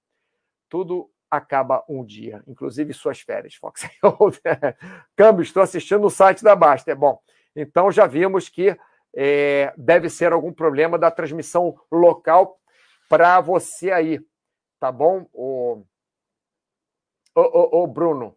[0.71, 4.41] Tudo acaba um dia, inclusive suas férias, Foxhold.
[5.15, 6.91] Câmbio, estou assistindo no site da Basta.
[6.91, 7.21] É bom.
[7.55, 8.75] Então já vimos que
[9.15, 12.59] é, deve ser algum problema da transmissão local
[13.07, 14.19] para você aí,
[14.79, 15.83] tá bom, o,
[17.35, 18.35] o, o, o Bruno?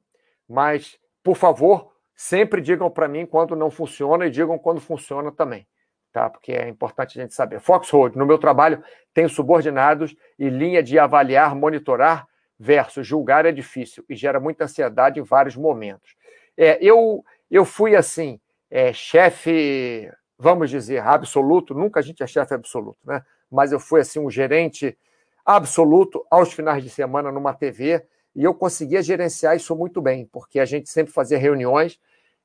[0.49, 5.65] Mas por favor, sempre digam para mim quando não funciona e digam quando funciona também,
[6.11, 6.29] tá?
[6.29, 7.59] Porque é importante a gente saber.
[7.59, 8.83] Foxhold, no meu trabalho,
[9.13, 12.27] tenho subordinados e linha de avaliar, monitorar
[12.59, 16.15] versus julgar é difícil e gera muita ansiedade em vários momentos.
[16.57, 22.53] É, eu, eu fui assim, é, chefe, vamos dizer, absoluto, nunca a gente é chefe
[22.53, 23.23] absoluto, né?
[23.51, 24.97] Mas eu fui assim um gerente
[25.45, 30.59] absoluto aos finais de semana numa TV e eu conseguia gerenciar isso muito bem, porque
[30.59, 31.99] a gente sempre fazia reuniões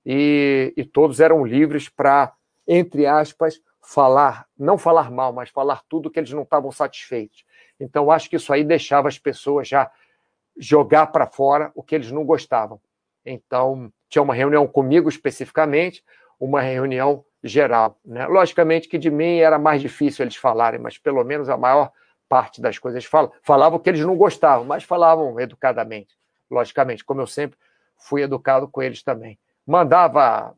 [0.04, 2.32] e, e todos eram livres para,
[2.66, 7.44] entre aspas, falar, não falar mal, mas falar tudo que eles não estavam satisfeitos.
[7.80, 9.90] Então, acho que isso aí deixava as pessoas já
[10.58, 12.80] jogar para fora o que eles não gostavam.
[13.24, 16.04] Então, tinha uma reunião comigo especificamente,
[16.38, 17.98] uma reunião geral.
[18.04, 18.26] Né?
[18.26, 21.92] Logicamente que de mim era mais difícil eles falarem, mas pelo menos a maior
[22.28, 23.32] parte das coisas falam.
[23.42, 26.16] Falavam que eles não gostavam, mas falavam educadamente,
[26.50, 27.58] logicamente, como eu sempre
[27.96, 29.38] fui educado com eles também.
[29.66, 30.54] Mandava,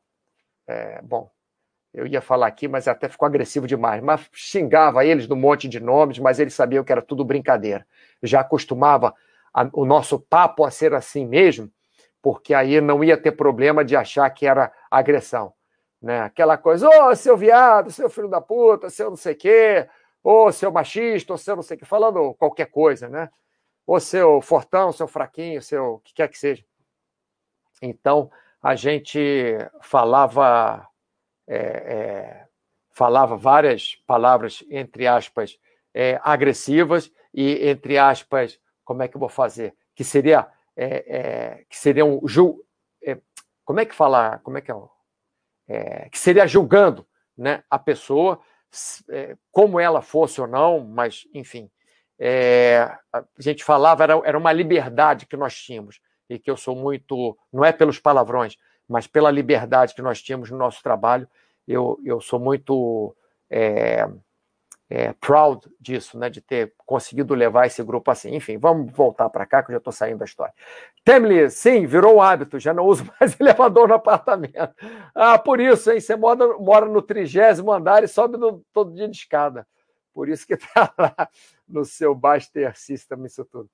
[0.67, 1.31] é, bom,
[1.93, 5.69] eu ia falar aqui, mas até ficou agressivo demais, mas xingava eles de um monte
[5.69, 7.87] de nomes, mas eles sabiam que era tudo brincadeira.
[8.23, 9.15] Já acostumava
[9.53, 11.71] a, o nosso papo a ser assim mesmo,
[12.23, 15.53] porque aí não ia ter problema de achar que era agressão.
[16.01, 16.21] Né?
[16.21, 19.89] Aquela coisa, ô, oh, seu viado, seu filho da puta, seu não sei o quê,
[20.23, 23.31] ou seu machista, ou seu não sei o quê, falando qualquer coisa, né?
[23.87, 26.65] Ou seu fortão, seu fraquinho, seu o que quer que seja.
[27.83, 28.31] Então,
[28.63, 30.87] a gente falava,
[31.47, 32.47] é, é,
[32.91, 35.59] falava várias palavras, entre aspas,
[35.95, 39.75] é, agressivas e, entre aspas, como é que eu vou fazer?
[39.95, 42.63] Que seria, é, é, que seria um ju,
[43.03, 43.19] é,
[43.65, 46.09] como é que falar, como é que é?
[46.11, 47.07] que seria julgando
[47.37, 48.41] né, a pessoa,
[49.51, 51.71] como ela fosse ou não, mas, enfim,
[52.19, 56.77] é, a gente falava, era, era uma liberdade que nós tínhamos, e que eu sou
[56.77, 58.57] muito, não é pelos palavrões,
[58.89, 61.29] mas pela liberdade que nós tínhamos no nosso trabalho,
[61.67, 63.15] eu, eu sou muito
[63.49, 64.09] é,
[64.91, 68.35] é, proud disso, né, de ter conseguido levar esse grupo assim.
[68.35, 70.53] Enfim, vamos voltar para cá, que eu já estou saindo da história.
[71.05, 74.75] Temli, sim, virou um hábito, já não uso mais elevador no apartamento.
[75.15, 76.01] Ah, por isso, hein?
[76.01, 79.65] Você mora, mora no trigésimo andar e sobe no, todo dia de escada.
[80.13, 81.29] Por isso que está lá
[81.69, 83.71] no seu Baster System, isso tudo.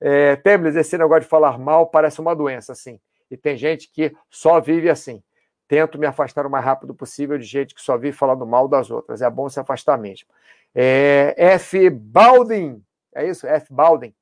[0.00, 0.40] É,
[0.78, 3.00] esse negócio de falar mal parece uma doença, assim.
[3.28, 5.20] E tem gente que só vive assim.
[5.70, 8.90] Tento me afastar o mais rápido possível de gente que só vive falando mal das
[8.90, 9.22] outras.
[9.22, 10.26] É bom se afastar mesmo.
[10.74, 11.90] É, F.
[11.90, 12.82] Baldin,
[13.14, 13.46] é isso?
[13.46, 13.72] F.
[13.72, 14.14] Baldin.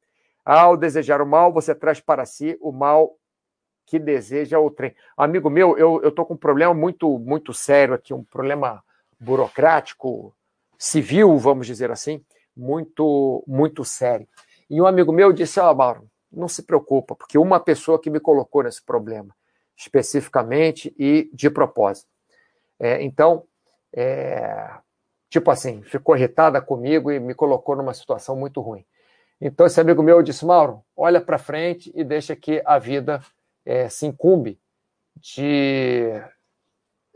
[0.44, 3.16] Ao desejar o mal, você traz para si o mal
[3.86, 4.94] que deseja o trem.
[5.16, 8.82] Amigo meu, eu estou com um problema muito, muito sério aqui, um problema
[9.18, 10.34] burocrático,
[10.78, 12.24] civil, vamos dizer assim,
[12.56, 14.28] muito, muito sério.
[14.68, 18.10] E um amigo meu disse: Ó, oh, Mauro, não se preocupa, porque uma pessoa que
[18.10, 19.34] me colocou nesse problema,
[19.76, 22.08] especificamente e de propósito.
[22.78, 23.44] É, então,
[23.92, 24.70] é,
[25.28, 28.84] tipo assim, ficou irritada comigo e me colocou numa situação muito ruim.
[29.40, 33.22] Então, esse amigo meu disse: Mauro, olha para frente e deixa que a vida
[33.64, 34.58] é, se incumbe
[35.16, 36.10] de,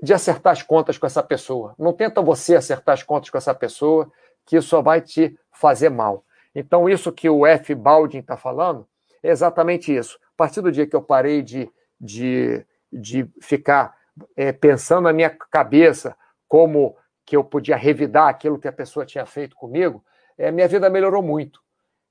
[0.02, 1.74] de acertar as contas com essa pessoa.
[1.78, 4.10] Não tenta você acertar as contas com essa pessoa,
[4.46, 6.24] que isso só vai te fazer mal.
[6.54, 7.74] Então, isso que o F.
[7.74, 8.86] Baldwin está falando
[9.22, 10.18] é exatamente isso.
[10.34, 11.70] A partir do dia que eu parei de,
[12.00, 13.96] de, de ficar
[14.36, 16.16] é, pensando na minha cabeça
[16.48, 20.04] como que eu podia revidar aquilo que a pessoa tinha feito comigo,
[20.36, 21.60] é, minha vida melhorou muito.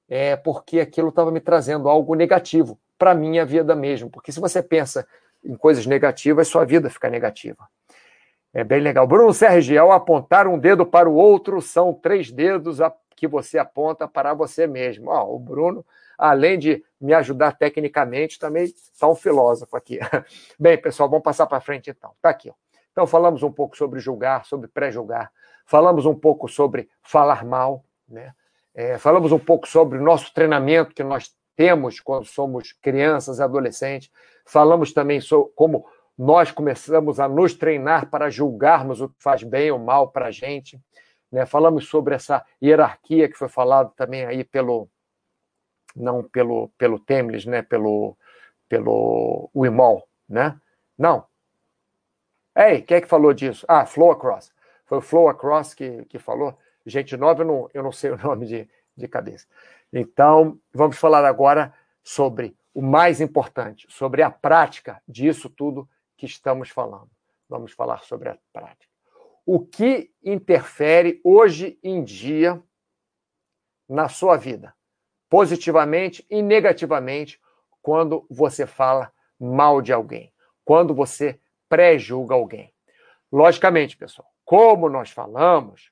[0.07, 4.09] É porque aquilo estava me trazendo algo negativo para a minha vida mesmo.
[4.09, 5.07] Porque se você pensa
[5.43, 7.67] em coisas negativas, sua vida fica negativa.
[8.53, 9.07] É bem legal.
[9.07, 12.79] Bruno Sérgio, ao apontar um dedo para o outro, são três dedos
[13.15, 15.09] que você aponta para você mesmo.
[15.09, 15.85] Ó, o Bruno,
[16.17, 19.99] além de me ajudar tecnicamente, também está um filósofo aqui.
[20.59, 22.11] Bem, pessoal, vamos passar para frente então.
[22.17, 22.49] Está aqui.
[22.49, 22.60] Ó.
[22.91, 25.31] Então, falamos um pouco sobre julgar, sobre pré-julgar,
[25.65, 28.33] falamos um pouco sobre falar mal, né?
[28.73, 33.43] É, falamos um pouco sobre o nosso treinamento que nós temos quando somos crianças e
[33.43, 34.09] adolescentes,
[34.45, 35.85] falamos também sobre como
[36.17, 40.31] nós começamos a nos treinar para julgarmos o que faz bem ou mal para a
[40.31, 40.79] gente.
[41.31, 41.45] Né?
[41.45, 44.89] Falamos sobre essa hierarquia que foi falado também aí pelo
[45.95, 47.61] não pelo pelo Temles, né?
[47.61, 48.15] Pelo
[48.69, 50.57] pelo Wimol, né?
[50.97, 51.25] Não,
[52.55, 53.65] Ei, quem é que falou disso?
[53.67, 54.53] Ah, Flow Across.
[54.85, 56.57] Foi o Flow Across que, que falou.
[56.85, 59.47] Gente nova, eu não, eu não sei o nome de, de cabeça.
[59.91, 65.87] Então, vamos falar agora sobre o mais importante, sobre a prática disso tudo
[66.17, 67.09] que estamos falando.
[67.47, 68.91] Vamos falar sobre a prática.
[69.45, 72.61] O que interfere hoje em dia
[73.89, 74.73] na sua vida,
[75.29, 77.41] positivamente e negativamente,
[77.81, 80.31] quando você fala mal de alguém,
[80.63, 81.39] quando você
[81.71, 82.73] pré-julga alguém.
[83.31, 85.89] Logicamente, pessoal, como nós falamos,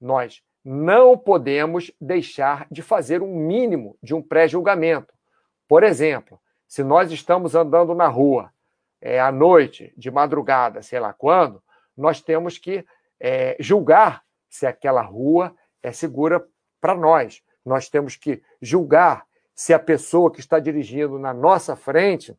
[0.00, 5.14] nós não podemos deixar de fazer um mínimo de um pré-julgamento.
[5.68, 8.52] Por exemplo, se nós estamos andando na rua
[9.00, 11.62] é, à noite, de madrugada, sei lá quando,
[11.96, 12.84] nós temos que
[13.20, 16.44] é, julgar se aquela rua é segura
[16.80, 17.40] para nós.
[17.64, 19.24] Nós temos que julgar
[19.54, 22.36] se a pessoa que está dirigindo na nossa frente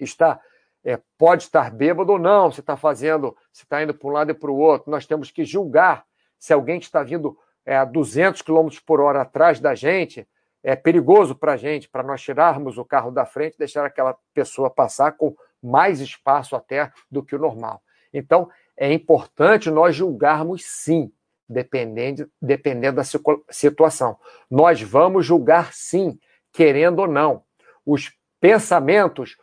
[0.00, 0.40] está
[0.84, 4.30] é, pode estar bêbado ou não, se está fazendo, se está indo para um lado
[4.30, 4.90] e para o outro.
[4.90, 6.04] Nós temos que julgar
[6.38, 10.26] se alguém está vindo é, a 200 km por hora atrás da gente,
[10.62, 14.70] é perigoso para a gente, para nós tirarmos o carro da frente, deixar aquela pessoa
[14.70, 17.82] passar com mais espaço até do que o normal.
[18.12, 21.12] Então, é importante nós julgarmos sim,
[21.48, 23.04] dependendo, dependendo da
[23.50, 24.16] situação.
[24.50, 26.18] Nós vamos julgar sim,
[26.52, 27.44] querendo ou não.
[27.84, 29.36] Os pensamentos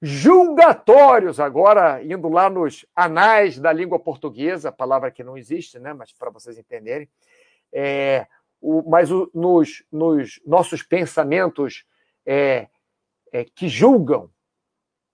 [0.00, 5.92] julgatórios, agora indo lá nos anais da língua portuguesa, palavra que não existe, né?
[5.92, 7.08] mas para vocês entenderem,
[7.72, 8.26] é,
[8.60, 11.84] o, mas o, nos, nos, nossos pensamentos
[12.24, 12.68] é,
[13.32, 14.30] é, que julgam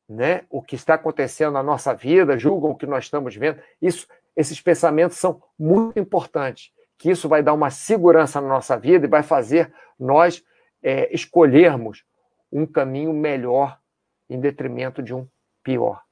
[0.09, 4.07] né, o que está acontecendo na nossa vida, julgam o que nós estamos vendo, isso,
[4.37, 9.11] esses pensamentos são muito importantes, que isso vai dar uma segurança na nossa vida e
[9.11, 10.45] vai fazer nós
[10.83, 12.05] é, escolhermos
[12.51, 13.81] um caminho melhor
[14.29, 15.27] em detrimento de um
[15.63, 16.03] pior.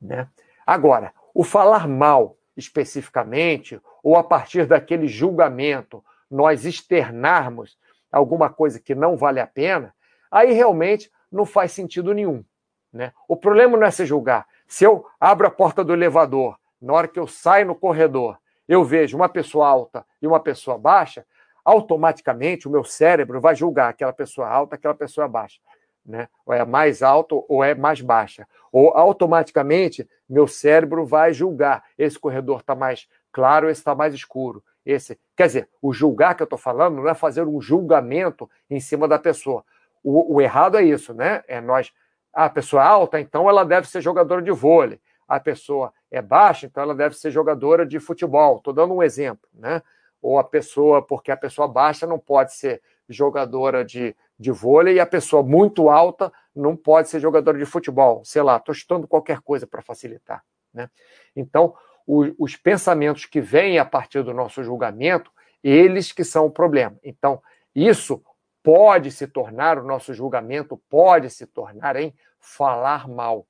[0.00, 0.28] Né?
[0.66, 7.78] Agora, o falar mal especificamente, ou a partir daquele julgamento, nós externarmos
[8.10, 9.94] alguma coisa que não vale a pena,
[10.30, 12.44] aí realmente não faz sentido nenhum.
[12.92, 13.12] Né?
[13.26, 14.46] O problema não é se julgar.
[14.66, 18.38] Se eu abro a porta do elevador, na hora que eu saio no corredor,
[18.68, 21.24] eu vejo uma pessoa alta e uma pessoa baixa,
[21.64, 25.60] automaticamente o meu cérebro vai julgar aquela pessoa alta, aquela pessoa baixa.
[26.04, 26.28] Né?
[26.44, 28.46] Ou é mais alto ou é mais baixa.
[28.72, 31.84] Ou automaticamente meu cérebro vai julgar.
[31.96, 34.62] Esse corredor está mais claro, esse está mais escuro.
[34.84, 38.80] Esse, quer dizer, o julgar que eu estou falando não é fazer um julgamento em
[38.80, 39.64] cima da pessoa.
[40.02, 41.42] O, o errado é isso, né?
[41.46, 41.92] É nós.
[42.32, 45.00] A pessoa é alta, então ela deve ser jogadora de vôlei.
[45.28, 48.56] A pessoa é baixa, então ela deve ser jogadora de futebol.
[48.56, 49.82] Estou dando um exemplo, né?
[50.20, 55.00] Ou a pessoa, porque a pessoa baixa não pode ser jogadora de, de vôlei e
[55.00, 58.22] a pessoa muito alta não pode ser jogadora de futebol.
[58.24, 60.44] Sei lá, estou estudando qualquer coisa para facilitar.
[60.74, 60.90] Né?
[61.34, 61.74] Então,
[62.06, 65.30] o, os pensamentos que vêm a partir do nosso julgamento,
[65.62, 66.98] eles que são o problema.
[67.04, 67.40] Então,
[67.74, 68.22] isso
[68.62, 73.46] pode se tornar, o nosso julgamento pode se tornar em falar mal.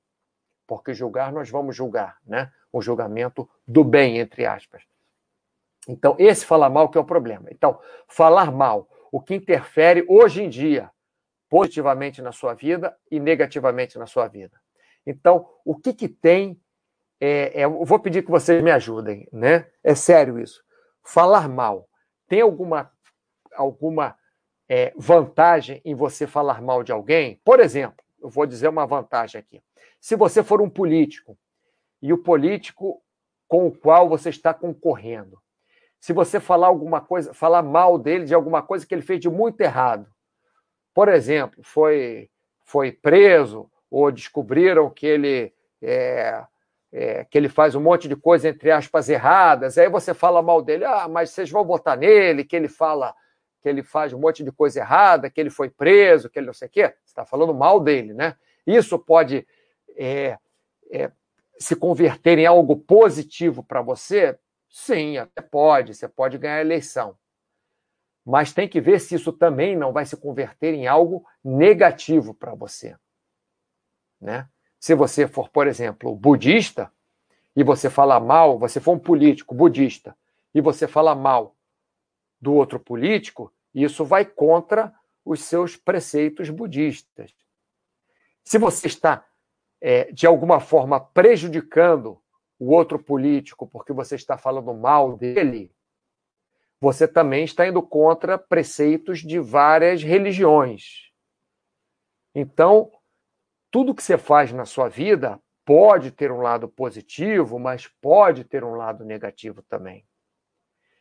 [0.67, 2.51] Porque julgar, nós vamos julgar, né?
[2.71, 4.83] O julgamento do bem, entre aspas.
[5.87, 7.47] Então, esse falar mal que é o problema.
[7.51, 10.89] Então, falar mal o que interfere hoje em dia
[11.47, 14.59] positivamente na sua vida e negativamente na sua vida.
[15.05, 16.59] Então, o que, que tem?
[17.21, 19.67] É, é, eu vou pedir que vocês me ajudem, né?
[19.83, 20.63] É sério isso.
[21.03, 21.87] Falar mal.
[22.27, 22.91] Tem alguma,
[23.55, 24.17] alguma
[24.67, 27.39] é, vantagem em você falar mal de alguém?
[27.45, 29.61] Por exemplo, eu vou dizer uma vantagem aqui.
[30.01, 31.37] Se você for um político
[32.01, 32.99] e o político
[33.47, 35.39] com o qual você está concorrendo,
[36.03, 39.29] se você falar alguma coisa, falar mal dele de alguma coisa que ele fez de
[39.29, 40.05] muito errado.
[40.93, 42.29] Por exemplo, foi,
[42.65, 46.43] foi preso ou descobriram que ele é,
[46.91, 50.61] é, que ele faz um monte de coisa, entre aspas, erradas, aí você fala mal
[50.61, 53.15] dele, ah, mas vocês vão votar nele, que ele fala
[53.61, 56.53] que ele faz um monte de coisa errada, que ele foi preso, que ele não
[56.53, 56.81] sei o quê.
[56.81, 58.35] Você está falando mal dele, né?
[58.67, 59.47] Isso pode
[59.95, 60.37] é,
[60.91, 61.09] é,
[61.57, 64.37] se converter em algo positivo para você?
[64.75, 67.15] Sim, até pode, você pode ganhar a eleição.
[68.25, 72.55] Mas tem que ver se isso também não vai se converter em algo negativo para
[72.55, 72.97] você.
[74.19, 74.49] Né?
[74.79, 76.91] Se você for, por exemplo, budista,
[77.55, 80.17] e você fala mal, você for um político budista,
[80.55, 81.55] e você fala mal
[82.41, 84.91] do outro político, isso vai contra
[85.23, 87.31] os seus preceitos budistas.
[88.43, 89.23] Se você está,
[89.79, 92.22] é, de alguma forma, prejudicando
[92.63, 95.69] o outro político porque você está falando mal dele,
[96.79, 101.11] você também está indo contra preceitos de várias religiões.
[102.33, 102.89] Então,
[103.69, 108.63] tudo que você faz na sua vida pode ter um lado positivo, mas pode ter
[108.63, 110.05] um lado negativo também.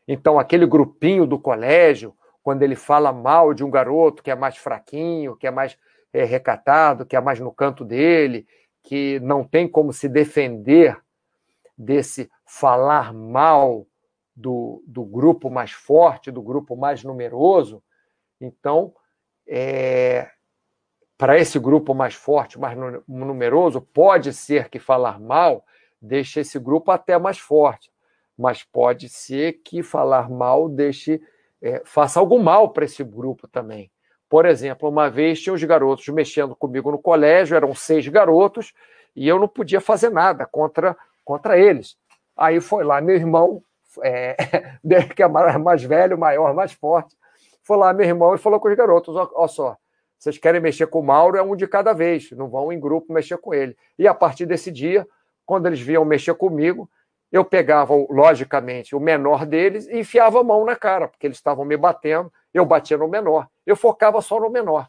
[0.06, 4.56] Então, aquele grupinho do colégio, quando ele fala mal de um garoto que é mais
[4.56, 5.78] fraquinho, que é mais
[6.12, 8.48] é, recatado, que é mais no canto dele,
[8.82, 11.00] que não tem como se defender
[11.76, 13.86] desse falar mal
[14.34, 17.82] do, do grupo mais forte, do grupo mais numeroso.
[18.40, 18.94] Então,
[19.46, 20.30] é,
[21.16, 25.64] para esse grupo mais forte, mais numeroso, pode ser que falar mal
[26.00, 27.92] deixe esse grupo até mais forte,
[28.36, 31.22] mas pode ser que falar mal deixe
[31.62, 33.88] é, faça algo mal para esse grupo também.
[34.28, 38.72] Por exemplo, uma vez tinha os garotos mexendo comigo no colégio, eram seis garotos,
[39.14, 41.96] e eu não podia fazer nada contra contra eles.
[42.36, 43.62] Aí foi lá meu irmão,
[44.02, 44.36] é,
[45.14, 47.16] que é mais velho, maior, mais forte,
[47.62, 49.76] foi lá meu irmão e falou com os garotos: ó só,
[50.18, 53.12] vocês querem mexer com o Mauro, é um de cada vez, não vão em grupo
[53.12, 53.76] mexer com ele.
[53.98, 55.06] E a partir desse dia,
[55.44, 56.88] quando eles vinham mexer comigo,
[57.32, 61.64] eu pegava, logicamente, o menor deles e enfiava a mão na cara, porque eles estavam
[61.64, 63.48] me batendo, eu batia no menor.
[63.66, 64.88] Eu focava só no menor.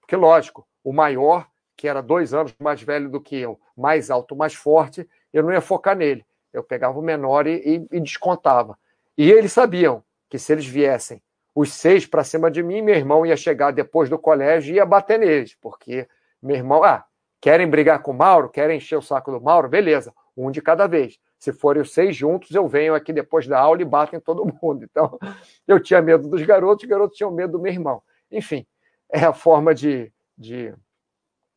[0.00, 4.36] Porque, lógico, o maior, que era dois anos mais velho do que eu, mais alto,
[4.36, 6.24] mais forte, eu não ia focar nele.
[6.52, 8.78] Eu pegava o menor e, e, e descontava.
[9.16, 11.22] E eles sabiam que se eles viessem
[11.54, 14.86] os seis para cima de mim, meu irmão ia chegar depois do colégio e ia
[14.86, 16.06] bater neles, porque
[16.40, 17.04] meu irmão, ah,
[17.40, 20.86] querem brigar com o Mauro, querem encher o saco do Mauro, beleza, um de cada
[20.86, 21.18] vez.
[21.36, 24.46] Se forem os seis juntos, eu venho aqui depois da aula e bato em todo
[24.62, 24.84] mundo.
[24.84, 25.18] Então,
[25.66, 28.02] eu tinha medo dos garotos, os garotos tinham medo do meu irmão.
[28.30, 28.66] Enfim,
[29.10, 30.72] é a forma de, de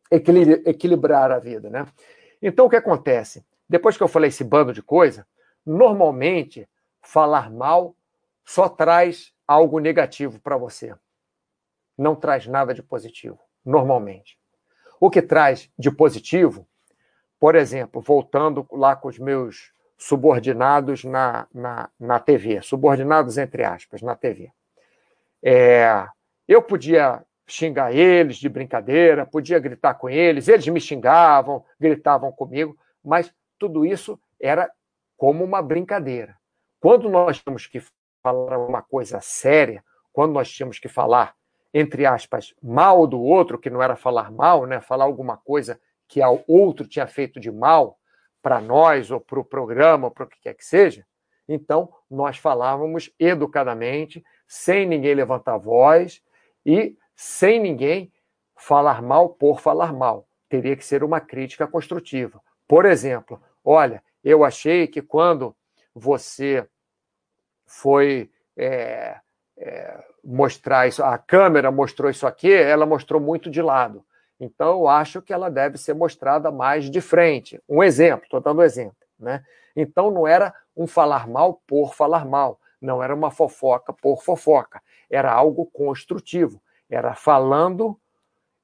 [0.09, 1.85] equilibrar a vida, né?
[2.41, 3.45] Então, o que acontece?
[3.71, 5.25] Depois que eu falei esse bando de coisa,
[5.65, 6.67] normalmente
[7.01, 7.95] falar mal
[8.43, 10.93] só traz algo negativo para você.
[11.97, 14.37] Não traz nada de positivo, normalmente.
[14.99, 16.67] O que traz de positivo,
[17.39, 24.01] por exemplo, voltando lá com os meus subordinados na, na, na TV, subordinados entre aspas,
[24.01, 24.51] na TV.
[25.41, 26.05] É,
[26.45, 32.77] eu podia xingar eles de brincadeira, podia gritar com eles, eles me xingavam, gritavam comigo,
[33.01, 34.71] mas tudo isso era
[35.15, 36.35] como uma brincadeira.
[36.79, 37.79] Quando nós temos que
[38.23, 41.35] falar uma coisa séria, quando nós tínhamos que falar,
[41.71, 44.81] entre aspas, mal do outro, que não era falar mal, né?
[44.81, 47.99] falar alguma coisa que ao outro tinha feito de mal
[48.41, 51.05] para nós ou para o programa, ou para o que quer que seja,
[51.47, 56.19] então nós falávamos educadamente, sem ninguém levantar voz
[56.65, 58.11] e sem ninguém
[58.57, 60.27] falar mal por falar mal.
[60.49, 62.41] Teria que ser uma crítica construtiva.
[62.67, 65.55] Por exemplo, olha, eu achei que quando
[65.93, 66.67] você
[67.65, 69.19] foi é,
[69.57, 74.05] é, mostrar isso, a câmera mostrou isso aqui, ela mostrou muito de lado.
[74.39, 77.61] Então, eu acho que ela deve ser mostrada mais de frente.
[77.69, 78.97] Um exemplo, estou dando um exemplo.
[79.19, 79.43] Né?
[79.75, 84.81] Então, não era um falar mal por falar mal, não era uma fofoca por fofoca,
[85.09, 87.99] era algo construtivo, era falando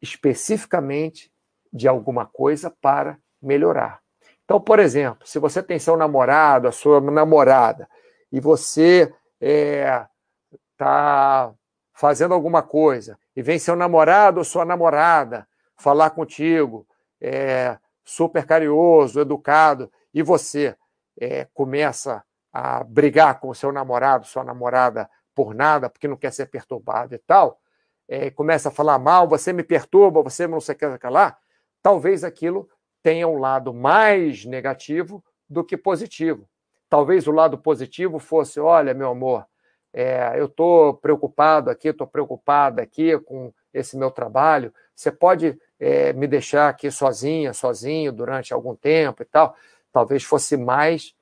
[0.01, 1.31] especificamente
[1.71, 4.01] de alguma coisa para melhorar.
[4.47, 7.85] Então, por exemplo, se você tem seu namorado, a sua namorada,
[8.31, 11.55] e você está é,
[11.91, 15.45] fazendo alguma coisa e vem seu namorado ou sua namorada
[15.75, 16.87] falar contigo,
[17.19, 20.77] é, super carinhoso, educado, e você
[21.19, 22.23] é, começa
[22.53, 27.17] a brigar com seu namorado, sua namorada por nada, porque não quer ser perturbado e
[27.17, 27.59] tal,
[28.07, 31.37] é, começa a falar mal, você me perturba, você não sei o que lá,
[31.81, 32.69] talvez aquilo
[33.07, 36.45] tenha um lado mais negativo do que positivo.
[36.89, 39.45] Talvez o lado positivo fosse: olha, meu amor,
[39.93, 44.73] é, eu estou preocupado aqui, estou preocupada aqui com esse meu trabalho.
[44.93, 49.55] Você pode é, me deixar aqui sozinha, sozinho durante algum tempo e tal.
[49.93, 51.15] Talvez fosse mais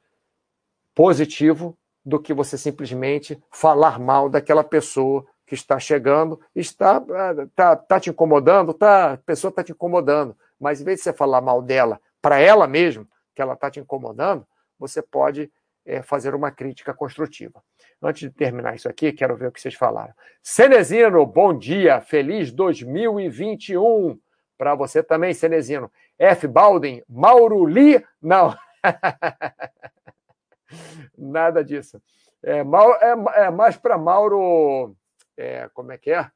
[0.96, 7.00] positivo do que você simplesmente falar mal daquela pessoa que está chegando, está
[7.56, 10.36] tá, tá te incomodando, tá, a pessoa está te incomodando.
[10.66, 13.80] Mas em vez de você falar mal dela para ela mesmo, que ela está te
[13.80, 14.48] incomodando,
[14.80, 15.52] você pode
[15.86, 17.64] é, fazer uma crítica construtiva.
[18.02, 20.12] Antes de terminar isso aqui, quero ver o que vocês falaram.
[20.42, 24.20] Cenezino, bom dia, feliz 2021
[24.58, 25.92] para você também, Cenezino.
[26.18, 26.48] F.
[26.48, 28.58] Balden, Mauro Li, não.
[31.16, 32.02] Nada disso.
[32.42, 34.96] É, é, é mais para Mauro,
[35.38, 36.28] é, como é que é?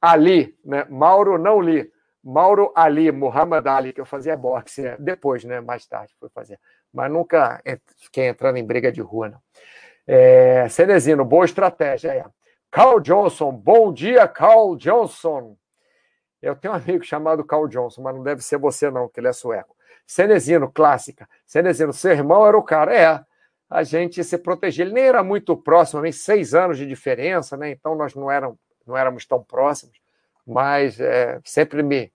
[0.00, 0.84] Ali, né?
[0.90, 1.88] Mauro não li.
[2.28, 4.96] Mauro Ali, Muhammad Ali, que eu fazia boxe né?
[4.98, 5.60] depois, né?
[5.60, 6.58] Mais tarde fui fazer.
[6.92, 7.62] Mas nunca
[7.98, 9.38] fiquei entrando em briga de rua, não.
[10.04, 12.10] É, Cenezino, boa estratégia.
[12.10, 12.24] É.
[12.68, 15.56] Carl Johnson, bom dia, Carl Johnson.
[16.42, 19.28] Eu tenho um amigo chamado Carl Johnson, mas não deve ser você, não, que ele
[19.28, 19.76] é sueco.
[20.04, 21.28] Cenezino, clássica.
[21.46, 22.92] Cenezino, seu irmão era o cara.
[22.92, 23.24] É,
[23.70, 24.84] a gente se protegia.
[24.84, 27.70] Ele nem era muito próximo, nem seis anos de diferença, né?
[27.70, 29.96] Então nós não, eram, não éramos tão próximos,
[30.44, 32.12] mas é, sempre me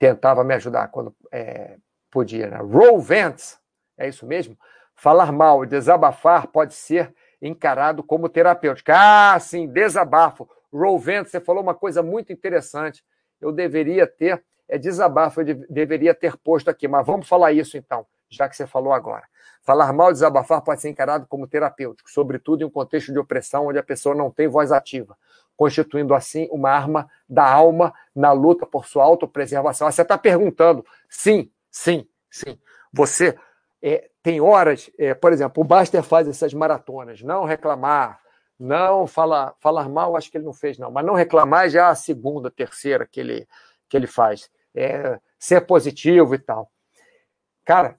[0.00, 1.76] tentava me ajudar quando é,
[2.10, 2.48] podia.
[2.48, 2.56] Né?
[2.56, 3.60] Roll vents,
[3.98, 4.56] é isso mesmo?
[4.94, 8.90] Falar mal, desabafar pode ser encarado como terapêutico.
[8.92, 10.48] Ah, sim, desabafo.
[10.72, 13.04] Roll vents, você falou uma coisa muito interessante.
[13.38, 17.76] Eu deveria ter, é desabafo, eu de, deveria ter posto aqui, mas vamos falar isso
[17.76, 19.24] então, já que você falou agora.
[19.62, 23.78] Falar mal, desabafar pode ser encarado como terapêutico, sobretudo em um contexto de opressão onde
[23.78, 25.14] a pessoa não tem voz ativa
[25.60, 29.92] constituindo assim uma arma da alma na luta por sua autopreservação.
[29.92, 32.58] Você está perguntando, sim, sim, sim.
[32.90, 33.36] Você
[33.82, 38.18] é, tem horas, é, por exemplo, o Baster faz essas maratonas, não reclamar,
[38.58, 41.90] não falar, falar mal, acho que ele não fez, não, mas não reclamar já é
[41.90, 43.46] a segunda, terceira que ele,
[43.86, 44.50] que ele faz.
[44.74, 46.70] É, ser positivo e tal.
[47.66, 47.98] Cara,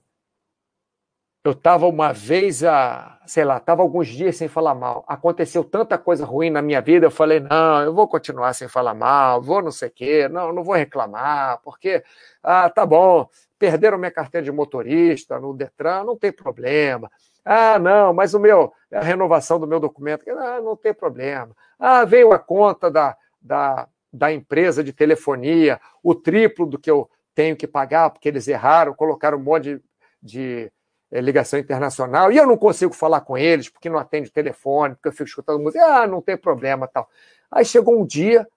[1.44, 5.04] eu estava uma vez, a, sei lá, estava alguns dias sem falar mal.
[5.08, 8.94] Aconteceu tanta coisa ruim na minha vida, eu falei, não, eu vou continuar sem falar
[8.94, 12.04] mal, vou não sei o quê, não, não vou reclamar, porque,
[12.42, 13.28] ah, tá bom,
[13.58, 17.10] perderam minha carteira de motorista no Detran, não tem problema.
[17.44, 21.56] Ah, não, mas o meu, a renovação do meu documento, ah, não tem problema.
[21.76, 27.10] Ah, veio a conta da, da, da empresa de telefonia, o triplo do que eu
[27.34, 29.82] tenho que pagar, porque eles erraram, colocaram um monte de,
[30.22, 30.72] de
[31.12, 35.08] é, ligação internacional, e eu não consigo falar com eles porque não atende telefone, porque
[35.08, 37.08] eu fico escutando música, ah, não tem problema tal.
[37.50, 38.48] Aí chegou um dia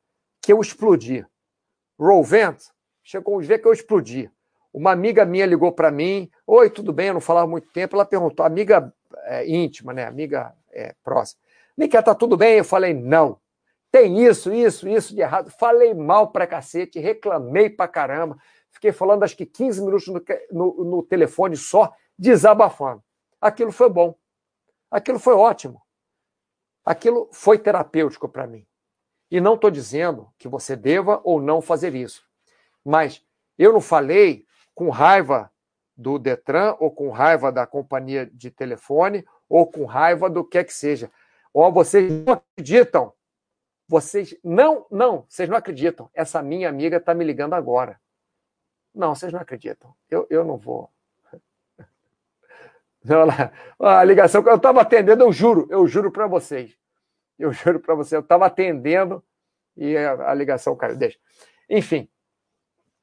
[0.42, 1.26] que eu explodi.
[2.00, 2.58] Roll vent,
[3.04, 4.32] chegou um dia que eu explodi.
[4.74, 8.06] Uma amiga minha ligou para mim, oi, tudo bem, eu não falava muito tempo, ela
[8.06, 8.94] perguntou, amiga
[9.26, 11.40] é, íntima, né, amiga é, próxima,
[11.78, 12.58] Miquel, tá tudo bem?
[12.58, 13.38] Eu falei, não.
[13.92, 15.50] Tem isso, isso, isso de errado.
[15.50, 18.38] Falei mal pra cacete, reclamei pra caramba.
[18.72, 23.04] Fiquei falando acho que 15 minutos no, no, no telefone só, desabafando.
[23.40, 24.16] Aquilo foi bom.
[24.90, 25.82] Aquilo foi ótimo.
[26.84, 28.66] Aquilo foi terapêutico para mim.
[29.30, 32.24] E não estou dizendo que você deva ou não fazer isso.
[32.84, 33.26] Mas
[33.58, 35.52] eu não falei com raiva
[35.98, 40.64] do Detran, ou com raiva da companhia de telefone, ou com raiva do que é
[40.64, 41.10] que seja.
[41.54, 43.14] Ou vocês não acreditam.
[43.88, 46.10] Vocês não, não, vocês não acreditam.
[46.14, 48.00] Essa minha amiga está me ligando agora.
[48.94, 49.96] Não, vocês não acreditam.
[50.10, 50.90] Eu, eu não vou.
[53.80, 56.76] A ligação que eu estava atendendo, eu juro, eu juro para vocês.
[57.38, 59.24] Eu juro para vocês, eu estava atendendo
[59.78, 60.96] e a, ligação caiu.
[60.96, 61.18] Deixa.
[61.70, 62.08] Enfim.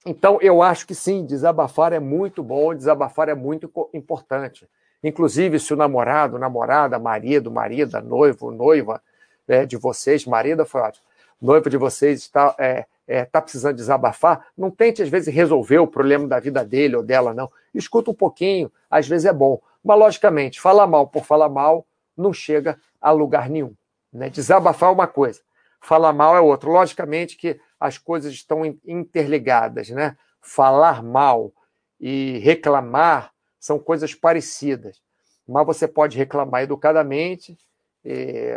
[0.04, 4.68] Então, eu acho que sim, desabafar é muito bom, desabafar é muito importante.
[5.02, 9.00] Inclusive, se o namorado, namorada, marido, marida, noivo, noiva
[9.46, 11.04] é, de vocês, marida foi ótimo,
[11.40, 15.86] noiva de vocês está é, é, tá precisando desabafar, não tente, às vezes, resolver o
[15.86, 17.50] problema da vida dele ou dela, não.
[17.74, 19.60] Escuta um pouquinho, às vezes é bom.
[19.82, 23.74] Mas, logicamente, falar mal por falar mal não chega a lugar nenhum.
[24.12, 24.28] Né?
[24.28, 25.40] Desabafar é uma coisa,
[25.80, 26.68] falar mal é outra.
[26.68, 29.88] Logicamente que as coisas estão interligadas.
[29.90, 30.16] Né?
[30.40, 31.52] Falar mal
[32.00, 35.00] e reclamar são coisas parecidas.
[35.48, 37.56] Mas você pode reclamar educadamente
[38.04, 38.54] e,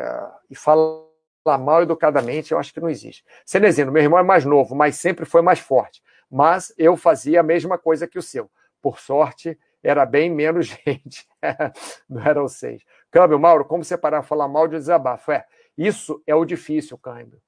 [0.49, 1.05] e falar
[1.59, 3.23] mal educadamente, eu acho que não existe.
[3.45, 6.01] Cenezino, meu irmão é mais novo, mas sempre foi mais forte.
[6.29, 8.49] Mas eu fazia a mesma coisa que o seu.
[8.81, 11.27] Por sorte, era bem menos gente.
[12.09, 12.83] não eram seis.
[13.11, 15.31] Câmbio, Mauro, como separar falar mal de desabafo?
[15.31, 15.45] É,
[15.77, 17.39] isso é o difícil, Câmbio.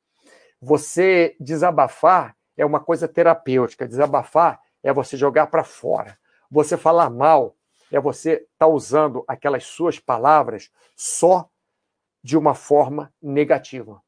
[0.62, 3.88] Você desabafar é uma coisa terapêutica.
[3.88, 6.18] Desabafar é você jogar para fora.
[6.50, 7.56] Você falar mal
[7.92, 11.50] é você estar tá usando aquelas suas palavras só
[12.24, 14.02] de uma forma negativa.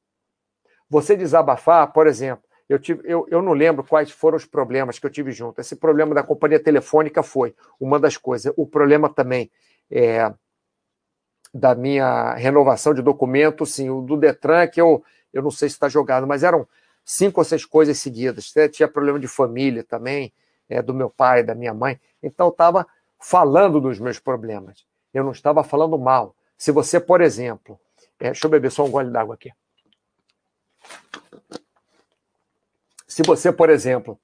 [0.89, 5.05] Você desabafar, por exemplo, eu, tive, eu, eu não lembro quais foram os problemas que
[5.05, 5.59] eu tive junto.
[5.59, 8.53] Esse problema da companhia telefônica foi uma das coisas.
[8.55, 9.49] O problema também
[9.89, 10.31] é,
[11.51, 15.03] da minha renovação de documento, sim, o do Detran, que eu,
[15.33, 16.67] eu não sei se está jogado, mas eram
[17.03, 18.53] cinco ou seis coisas seguidas.
[18.71, 20.31] Tinha problema de família também,
[20.69, 21.99] é, do meu pai, da minha mãe.
[22.21, 22.85] Então, eu estava
[23.19, 24.85] falando dos meus problemas.
[25.11, 26.35] Eu não estava falando mal.
[26.55, 27.79] Se você, por exemplo,
[28.19, 29.51] é, deixa eu beber só um gole d'água aqui.
[33.19, 34.17] Se você, por exemplo,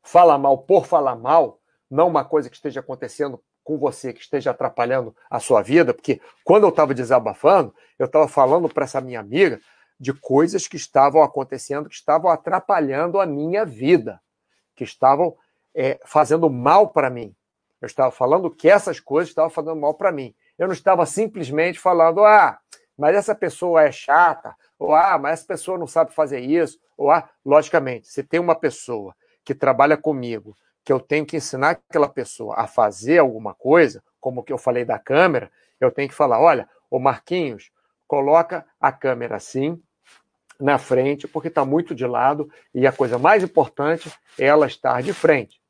[0.00, 1.58] fala mal por falar mal,
[1.90, 6.20] não uma coisa que esteja acontecendo com você, que esteja atrapalhando a sua vida, porque
[6.44, 9.60] quando eu estava desabafando, eu estava falando para essa minha amiga
[9.98, 14.20] de coisas que estavam acontecendo, que estavam atrapalhando a minha vida,
[14.76, 15.36] que estavam
[15.74, 17.34] é, fazendo mal para mim.
[17.80, 20.32] Eu estava falando que essas coisas estavam fazendo mal para mim.
[20.56, 22.56] Eu não estava simplesmente falando, ah,
[22.96, 27.10] mas essa pessoa é chata, ou ah, mas essa pessoa não sabe fazer isso, ou
[27.10, 32.08] ah, logicamente, se tem uma pessoa que trabalha comigo, que eu tenho que ensinar aquela
[32.08, 36.40] pessoa a fazer alguma coisa, como que eu falei da câmera, eu tenho que falar,
[36.40, 37.70] olha, o Marquinhos,
[38.06, 39.80] coloca a câmera assim,
[40.58, 45.02] na frente, porque está muito de lado, e a coisa mais importante é ela estar
[45.02, 45.60] de frente.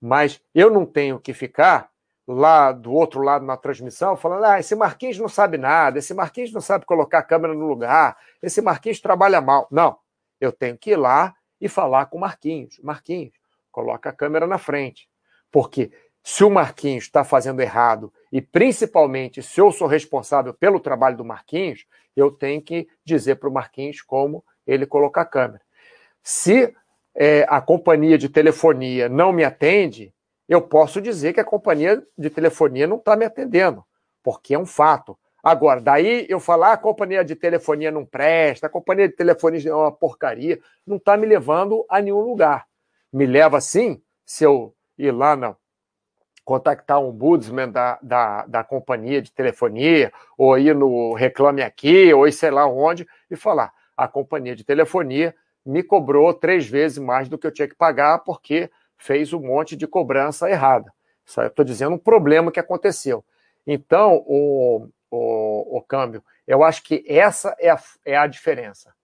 [0.00, 1.88] Mas eu não tenho que ficar
[2.26, 6.52] lá do outro lado na transmissão, falando: ah, esse Marquinhos não sabe nada, esse Marquinhos
[6.52, 9.66] não sabe colocar a câmera no lugar, esse Marquinhos trabalha mal.
[9.70, 9.96] Não,
[10.40, 12.78] eu tenho que ir lá e falar com o Marquinhos.
[12.82, 13.34] Marquinhos,
[13.70, 15.08] coloca a câmera na frente.
[15.50, 15.90] Porque
[16.22, 21.24] se o Marquinhos está fazendo errado, e principalmente se eu sou responsável pelo trabalho do
[21.24, 25.62] Marquinhos, eu tenho que dizer para o Marquinhos como ele colocar a câmera.
[26.22, 26.74] Se
[27.14, 30.12] é, a companhia de telefonia não me atende,
[30.48, 33.84] eu posso dizer que a companhia de telefonia não está me atendendo,
[34.22, 35.18] porque é um fato.
[35.46, 39.70] Agora, daí eu falar ah, a companhia de telefonia não presta, a companhia de telefonia
[39.70, 42.66] é uma porcaria, não está me levando a nenhum lugar.
[43.12, 45.54] Me leva sim, se eu ir lá na,
[46.44, 52.28] contactar um ombudsman da, da, da companhia de telefonia, ou ir no Reclame Aqui, ou
[52.32, 55.32] sei lá onde, e falar: a companhia de telefonia
[55.64, 58.68] me cobrou três vezes mais do que eu tinha que pagar porque
[58.98, 60.92] fez um monte de cobrança errada.
[61.24, 63.24] Só estou dizendo um problema que aconteceu.
[63.64, 68.94] Então, o, o, o câmbio, eu acho que essa é a, é a diferença.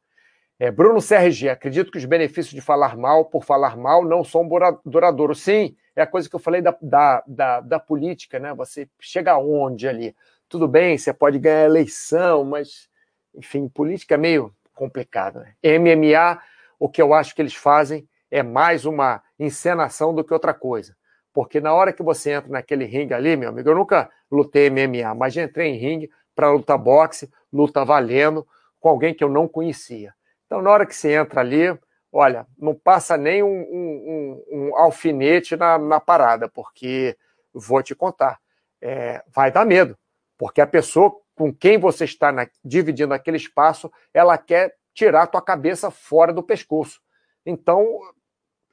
[0.59, 4.49] É, Bruno CRG, acredito que os benefícios de falar mal por falar mal não são
[4.85, 5.41] duradouros.
[5.43, 8.55] Sim, é a coisa que eu falei da, da, da, da política, né?
[8.55, 10.15] Você chega aonde ali?
[10.49, 12.89] Tudo bem, você pode ganhar eleição, mas,
[13.35, 15.41] enfim, política é meio complicado.
[15.41, 15.55] Né?
[15.81, 16.41] MMA,
[16.79, 20.97] o que eu acho que eles fazem é mais uma encenação do que outra coisa.
[21.33, 25.15] Porque na hora que você entra naquele ringue ali, meu amigo, eu nunca lutei MMA,
[25.15, 28.47] mas já entrei em ringue para lutar boxe, luta valendo,
[28.79, 30.13] com alguém que eu não conhecia.
[30.47, 31.79] Então, na hora que você entra ali,
[32.13, 37.17] olha, não passa nem um, um, um alfinete na, na, parada, porque
[37.55, 38.39] vou te contar,
[38.81, 39.97] é, vai dar medo,
[40.37, 45.27] porque a pessoa com quem você está na, dividindo aquele espaço, ela quer tirar a
[45.27, 47.01] tua cabeça fora do pescoço.
[47.45, 47.99] Então,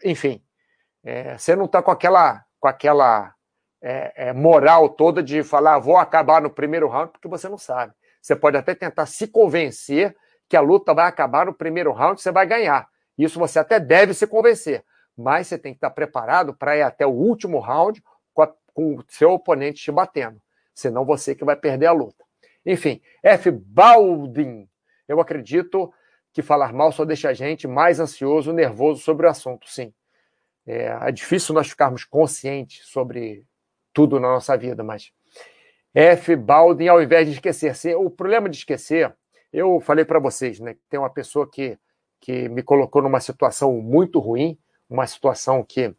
[0.03, 0.43] enfim,
[1.03, 3.33] é, você não está com aquela, com aquela
[3.81, 7.93] é, é, moral toda de falar, vou acabar no primeiro round, porque você não sabe.
[8.21, 10.15] Você pode até tentar se convencer
[10.47, 12.87] que a luta vai acabar no primeiro round, você vai ganhar.
[13.17, 14.83] Isso você até deve se convencer,
[15.15, 18.03] mas você tem que estar preparado para ir até o último round
[18.33, 20.41] com, a, com o seu oponente te batendo.
[20.73, 22.23] Senão você que vai perder a luta.
[22.65, 23.51] Enfim, F.
[23.51, 24.67] Baldin.
[25.07, 25.93] Eu acredito
[26.33, 29.93] que falar mal só deixa a gente mais ansioso, nervoso sobre o assunto, sim.
[30.69, 33.43] É, é difícil nós ficarmos conscientes sobre
[33.91, 35.11] tudo na nossa vida, mas
[35.95, 36.35] F.
[36.35, 37.95] Baldin, ao invés de esquecer.
[37.95, 39.11] O problema de esquecer,
[39.51, 40.75] eu falei para vocês, né?
[40.87, 41.75] Tem uma pessoa que
[42.19, 44.57] que me colocou numa situação muito ruim,
[44.89, 45.95] uma situação que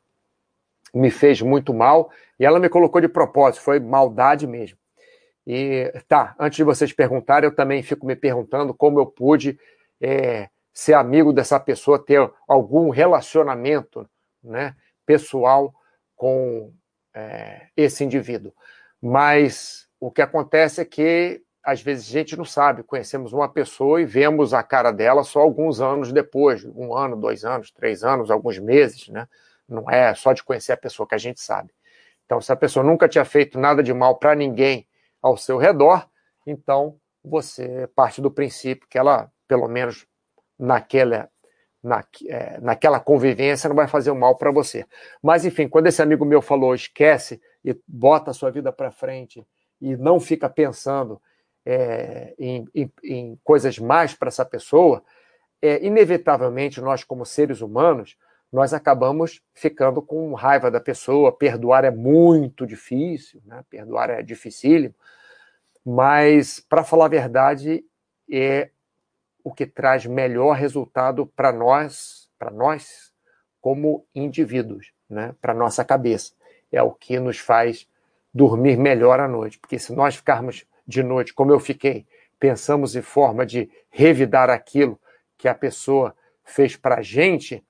[0.92, 4.78] me fez muito mal, e ela me colocou de propósito, foi maldade mesmo.
[5.46, 9.58] E tá, antes de vocês perguntarem, eu também fico me perguntando como eu pude
[9.98, 14.06] é, ser amigo dessa pessoa, ter algum relacionamento
[14.42, 14.74] né,
[15.06, 15.74] pessoal
[16.16, 16.72] com
[17.14, 18.52] é, esse indivíduo.
[19.00, 24.00] Mas o que acontece é que às vezes a gente não sabe, conhecemos uma pessoa
[24.00, 28.30] e vemos a cara dela só alguns anos depois, um ano, dois anos, três anos,
[28.30, 29.28] alguns meses, né?
[29.68, 31.72] Não é só de conhecer a pessoa que a gente sabe.
[32.24, 34.86] Então, se a pessoa nunca tinha feito nada de mal para ninguém
[35.20, 36.08] ao seu redor,
[36.46, 40.06] então você parte do princípio que ela, pelo menos
[40.58, 41.30] naquela,
[41.82, 44.84] na, é, naquela convivência, não vai fazer mal para você.
[45.22, 49.46] Mas, enfim, quando esse amigo meu falou, esquece e bota a sua vida para frente
[49.80, 51.20] e não fica pensando
[51.64, 55.02] é, em, em, em, coisas mais para essa pessoa,
[55.62, 58.16] é, inevitavelmente nós, como seres humanos,
[58.52, 61.36] nós acabamos ficando com raiva da pessoa.
[61.36, 63.62] Perdoar é muito difícil, né?
[63.70, 64.94] perdoar é dificílimo,
[65.84, 67.84] mas, para falar a verdade,
[68.30, 68.70] é
[69.44, 73.12] o que traz melhor resultado para nós, para nós
[73.60, 75.34] como indivíduos, né?
[75.40, 76.32] para nossa cabeça.
[76.72, 77.88] É o que nos faz
[78.32, 82.06] dormir melhor à noite, porque se nós ficarmos de noite, como eu fiquei,
[82.38, 84.98] pensamos em forma de revidar aquilo
[85.36, 86.14] que a pessoa
[86.44, 87.64] fez para a gente,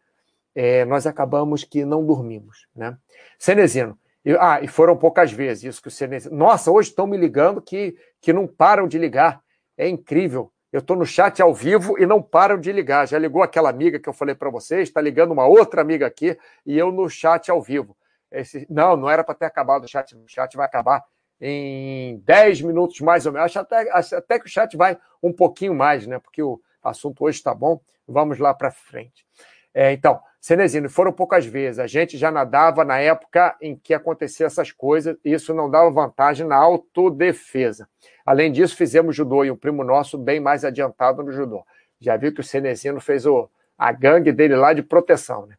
[0.55, 2.67] é, nós acabamos que não dormimos.
[2.75, 2.97] Né?
[3.39, 6.37] Cenezino, e, ah, e foram poucas vezes isso que o Cenezino.
[6.37, 9.43] Nossa, hoje estão me ligando que, que não param de ligar.
[9.77, 10.53] É incrível.
[10.73, 13.07] Eu estou no chat ao vivo e não param de ligar.
[13.09, 16.39] Já ligou aquela amiga que eu falei para vocês, está ligando uma outra amiga aqui
[16.65, 17.97] e eu no chat ao vivo.
[18.31, 20.15] Esse, não, não era para ter acabado o chat.
[20.17, 21.05] O chat vai acabar
[21.41, 23.47] em 10 minutos mais ou menos.
[23.47, 26.19] Acho até, acho até que o chat vai um pouquinho mais, né?
[26.21, 27.81] Porque o assunto hoje está bom.
[28.07, 29.27] Vamos lá para frente.
[29.75, 31.79] É, então, Cenezino, foram poucas vezes.
[31.79, 35.91] A gente já nadava na época em que acontecia essas coisas, e isso não dava
[35.91, 37.89] vantagem na autodefesa.
[38.25, 41.65] Além disso, fizemos judô e um primo nosso bem mais adiantado no judô.
[42.01, 45.57] Já viu que o Cenezino fez o, a gangue dele lá de proteção, né?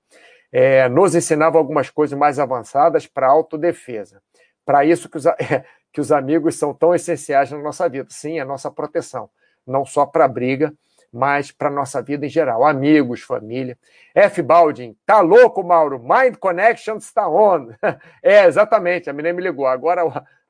[0.53, 4.21] É, nos ensinava algumas coisas mais avançadas para autodefesa
[4.65, 5.25] para isso que os,
[5.91, 8.07] que os amigos são tão essenciais na nossa vida.
[8.09, 9.29] Sim, a nossa proteção.
[9.65, 10.73] Não só para briga,
[11.11, 12.63] mas para nossa vida em geral.
[12.63, 13.77] Amigos, família.
[14.15, 14.41] F.
[14.41, 15.99] Baldin, tá louco, Mauro?
[15.99, 17.69] Mind Connection está on.
[18.23, 19.67] é, exatamente, a menina me ligou.
[19.67, 20.01] Agora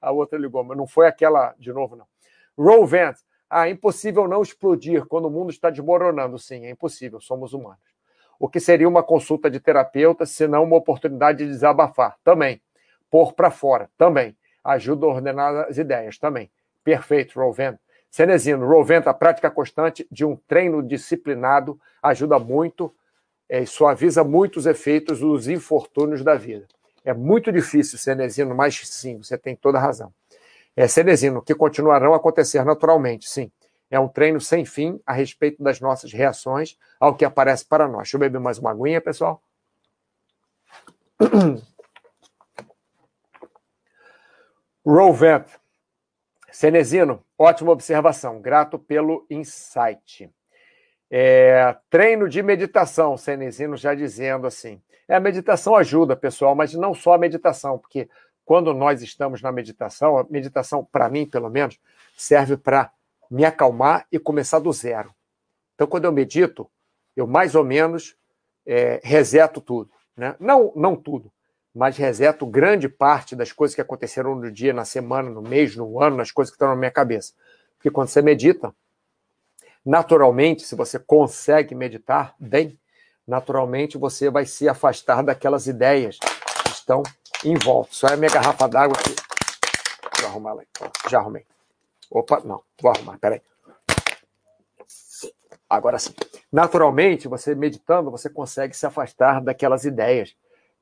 [0.01, 2.05] a outra ligou, mas não foi aquela de novo, não.
[2.85, 6.37] Vance, ah, impossível não explodir quando o mundo está desmoronando.
[6.37, 7.79] Sim, é impossível, somos humanos.
[8.39, 12.17] O que seria uma consulta de terapeuta, se não uma oportunidade de desabafar?
[12.23, 12.61] Também
[13.09, 14.35] pôr para fora também.
[14.63, 16.49] Ajuda a ordenar as ideias também.
[16.83, 17.79] Perfeito, Rovento.
[18.11, 22.93] Cenezino, Rovento, a prática constante de um treino disciplinado ajuda muito
[23.47, 26.67] é, suaviza muito os efeitos dos infortúnios da vida.
[27.03, 30.13] É muito difícil, Cenezino, mas sim, você tem toda a razão.
[30.75, 33.49] É, Cenezino, que continuarão a acontecer naturalmente, sim.
[33.89, 38.03] É um treino sem fim a respeito das nossas reações ao que aparece para nós.
[38.03, 39.41] Deixa eu beber mais uma aguinha, pessoal.
[44.85, 45.60] Rovent.
[46.51, 48.41] Cenezino, ótima observação.
[48.41, 50.29] Grato pelo insight.
[51.09, 54.81] É, treino de meditação, Cenezino já dizendo assim.
[55.07, 58.09] É, a meditação ajuda, pessoal, mas não só a meditação, porque
[58.45, 61.79] quando nós estamos na meditação, a meditação, para mim, pelo menos,
[62.17, 62.91] serve para
[63.29, 65.13] me acalmar e começar do zero.
[65.75, 66.69] Então, quando eu medito,
[67.15, 68.15] eu mais ou menos
[68.65, 69.89] é, reseto tudo.
[70.15, 70.35] Né?
[70.39, 71.31] Não, não tudo,
[71.73, 76.01] mas reseto grande parte das coisas que aconteceram no dia, na semana, no mês, no
[76.01, 77.33] ano, nas coisas que estão na minha cabeça.
[77.77, 78.75] Porque quando você medita,
[79.85, 82.77] naturalmente, se você consegue meditar bem,
[83.25, 87.01] naturalmente você vai se afastar daquelas ideias que estão
[87.43, 87.89] em volta.
[87.93, 89.15] Só é a minha garrafa d'água aqui.
[90.19, 90.67] Vou arrumar ela aí.
[91.09, 91.45] Já arrumei.
[92.09, 93.41] Opa, não, vou arrumar, peraí.
[95.69, 96.13] Agora sim.
[96.51, 100.35] Naturalmente, você meditando, você consegue se afastar daquelas ideias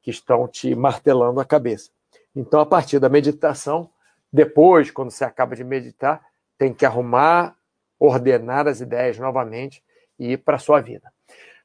[0.09, 1.91] que estão te martelando a cabeça.
[2.35, 3.89] Então, a partir da meditação,
[4.31, 6.23] depois, quando você acaba de meditar,
[6.57, 7.55] tem que arrumar,
[7.99, 9.83] ordenar as ideias novamente
[10.17, 11.11] e ir para a sua vida.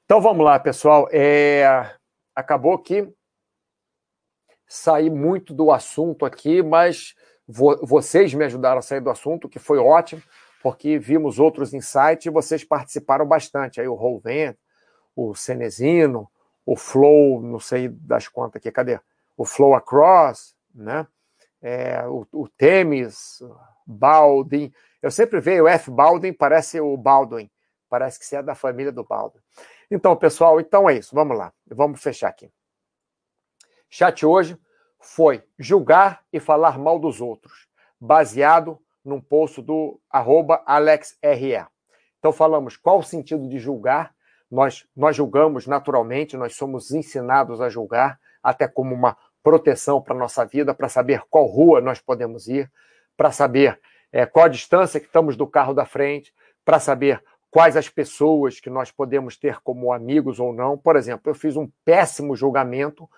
[0.04, 1.08] Então vamos lá, pessoal.
[1.10, 1.94] É...
[2.34, 3.08] Acabou que
[4.66, 7.14] saí muito do assunto aqui, mas
[7.46, 10.22] vo vocês me ajudaram a sair do assunto, que foi ótimo,
[10.62, 13.80] porque vimos outros insights e vocês participaram bastante.
[13.80, 14.56] Aí o Rolvent,
[15.14, 16.28] o Cenezino,
[16.66, 18.98] o Flow, não sei das contas aqui, cadê?
[19.36, 21.06] O Flow Across, né?
[21.60, 23.42] É, o, o Temis,
[23.86, 24.72] Baldwin.
[25.02, 25.90] Eu sempre vejo o F.
[25.90, 27.50] Baldwin, parece o Baldwin.
[27.88, 29.40] Parece que você é da família do Baldwin.
[29.90, 31.14] Então, pessoal, então é isso.
[31.14, 31.52] Vamos lá.
[31.66, 32.50] Vamos fechar aqui.
[33.88, 34.58] Chat hoje
[34.98, 37.68] foi julgar e falar mal dos outros,
[38.00, 41.66] baseado num post do arroba AlexRE.
[42.18, 44.14] Então falamos qual o sentido de julgar
[44.50, 50.18] nós, nós julgamos naturalmente, nós somos ensinados a julgar, até como uma proteção para a
[50.18, 52.70] nossa vida, para saber qual rua nós podemos ir,
[53.16, 53.78] para saber
[54.12, 56.32] é, qual a distância que estamos do carro da frente,
[56.64, 60.76] para saber quais as pessoas que nós podemos ter como amigos ou não.
[60.76, 63.08] Por exemplo, eu fiz um péssimo julgamento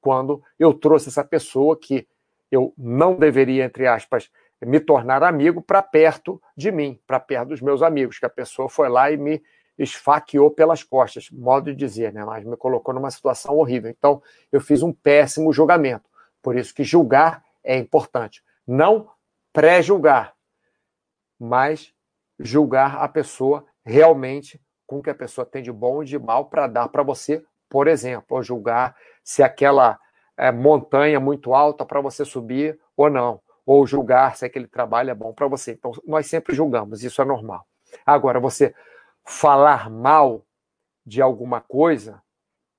[0.00, 2.06] quando eu trouxe essa pessoa que
[2.50, 4.30] eu não deveria, entre aspas,
[4.60, 8.68] me tornar amigo para perto de mim, para perto dos meus amigos, que a pessoa
[8.68, 9.42] foi lá e me
[9.78, 12.24] esfaqueou pelas costas, modo de dizer, né?
[12.24, 13.90] Mas me colocou numa situação horrível.
[13.90, 16.08] Então, eu fiz um péssimo julgamento.
[16.42, 18.42] Por isso que julgar é importante.
[18.66, 19.08] Não
[19.52, 20.34] pré-julgar,
[21.38, 21.92] mas
[22.38, 26.46] julgar a pessoa realmente com o que a pessoa tem de bom e de mal
[26.46, 29.98] para dar para você, por exemplo, ou julgar se aquela
[30.36, 35.14] é, montanha muito alta para você subir ou não, ou julgar se aquele trabalho é
[35.14, 35.72] bom para você.
[35.72, 37.66] Então, nós sempre julgamos, isso é normal.
[38.04, 38.74] Agora, você
[39.26, 40.44] falar mal
[41.04, 42.22] de alguma coisa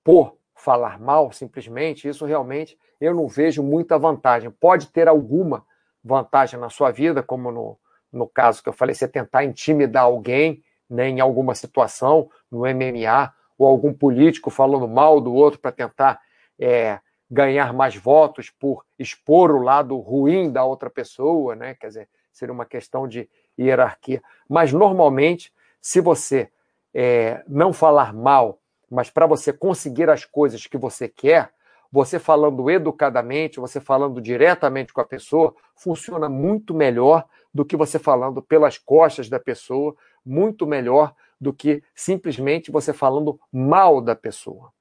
[0.03, 4.49] por falar mal, simplesmente, isso realmente eu não vejo muita vantagem.
[4.49, 5.65] Pode ter alguma
[6.03, 7.77] vantagem na sua vida, como no,
[8.11, 13.33] no caso que eu falei, você tentar intimidar alguém né, em alguma situação, no MMA,
[13.57, 16.19] ou algum político falando mal do outro para tentar
[16.59, 21.75] é, ganhar mais votos por expor o lado ruim da outra pessoa, né?
[21.75, 23.29] Quer dizer, seria uma questão de
[23.59, 24.21] hierarquia.
[24.47, 25.51] Mas normalmente
[25.82, 26.49] se você
[26.93, 28.59] é, não falar mal,
[28.89, 31.51] mas para você conseguir as coisas que você quer,
[31.91, 37.97] você falando educadamente, você falando diretamente com a pessoa, funciona muito melhor do que você
[37.97, 44.71] falando pelas costas da pessoa, muito melhor do que simplesmente você falando mal da pessoa.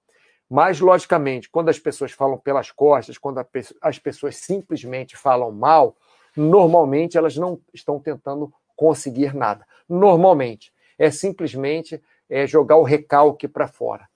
[0.49, 3.45] Mas, logicamente, quando as pessoas falam pelas costas, quando
[3.83, 5.97] as pessoas simplesmente falam mal,
[6.37, 9.67] normalmente elas não estão tentando conseguir nada.
[9.89, 14.09] Normalmente é simplesmente é, jogar o recalque para fora.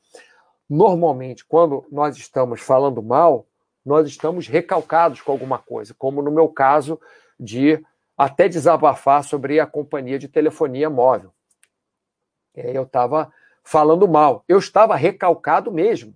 [0.69, 3.47] Normalmente, quando nós estamos falando mal,
[3.85, 7.01] nós estamos recalcados com alguma coisa, como no meu caso
[7.39, 7.83] de
[8.17, 11.33] até desabafar sobre a companhia de telefonia móvel.
[12.55, 13.33] É, eu estava
[13.65, 14.45] falando mal.
[14.47, 16.15] Eu estava recalcado mesmo.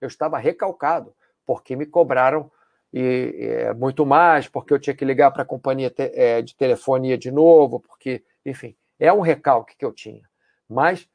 [0.00, 2.50] Eu estava recalcado, porque me cobraram
[2.92, 6.54] e, é, muito mais, porque eu tinha que ligar para a companhia te, é, de
[6.56, 10.22] telefonia de novo, porque, enfim, é um recalque que eu tinha.
[10.68, 11.08] Mas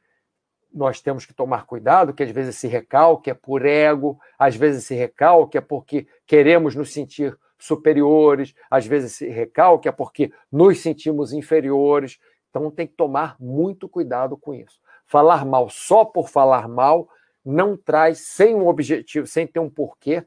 [0.74, 4.84] nós temos que tomar cuidado, que às vezes esse recalque é por ego, às vezes
[4.84, 10.80] esse recalque é porque queremos nos sentir superiores, às vezes esse recalque é porque nos
[10.80, 12.20] sentimos inferiores.
[12.50, 14.80] Então tem que tomar muito cuidado com isso.
[15.06, 17.10] Falar mal só por falar mal
[17.44, 20.26] não traz, sem um objetivo, sem ter um porquê,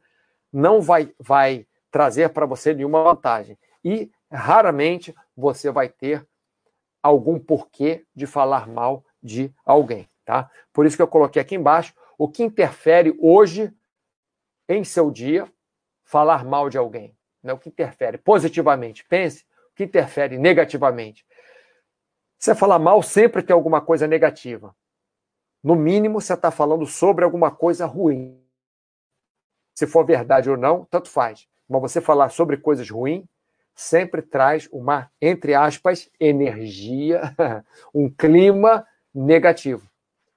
[0.51, 3.59] não vai, vai trazer para você nenhuma vantagem.
[3.85, 6.27] E raramente você vai ter
[7.03, 10.51] algum porquê de falar mal de alguém, tá?
[10.73, 13.73] Por isso que eu coloquei aqui embaixo o que interfere hoje
[14.69, 15.51] em seu dia
[16.05, 17.53] falar mal de alguém, né?
[17.53, 21.27] O que interfere positivamente, pense, o que interfere negativamente.
[22.39, 24.75] Você falar mal sempre tem alguma coisa negativa.
[25.63, 28.43] No mínimo, você está falando sobre alguma coisa ruim.
[29.75, 31.47] Se for verdade ou não, tanto faz.
[31.69, 33.25] Mas você falar sobre coisas ruins
[33.75, 37.35] sempre traz uma, entre aspas, energia,
[37.95, 39.89] um clima negativo.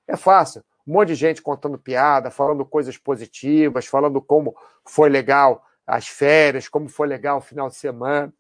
[0.08, 0.64] É fácil.
[0.86, 4.56] Um monte de gente contando piada, falando coisas positivas, falando como
[4.86, 8.34] foi legal as férias, como foi legal o final de semana,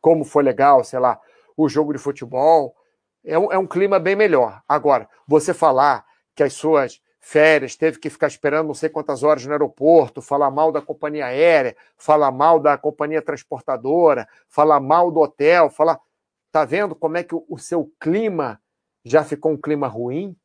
[0.00, 1.20] como foi legal, sei lá,
[1.56, 2.74] o jogo de futebol.
[3.24, 4.62] É um, é um clima bem melhor.
[4.68, 9.44] Agora, você falar que as suas férias, teve que ficar esperando não sei quantas horas
[9.44, 15.18] no aeroporto, falar mal da companhia aérea, falar mal da companhia transportadora, falar mal do
[15.18, 15.98] hotel, falar.
[16.52, 18.62] Tá vendo como é que o seu clima
[19.04, 20.36] já ficou um clima ruim?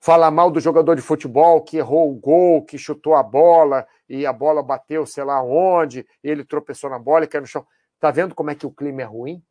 [0.00, 4.24] Falar mal do jogador de futebol que errou o gol, que chutou a bola e
[4.24, 7.66] a bola bateu, sei lá onde, ele tropeçou na bola e caiu no chão.
[7.98, 9.42] Tá vendo como é que o clima é ruim?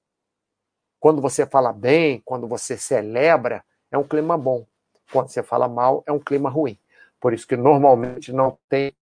[1.02, 4.66] Quando você fala bem, quando você celebra, é um clima bom.
[5.12, 6.78] Quando você fala mal, é um clima ruim.
[7.20, 8.94] Por isso que normalmente não tem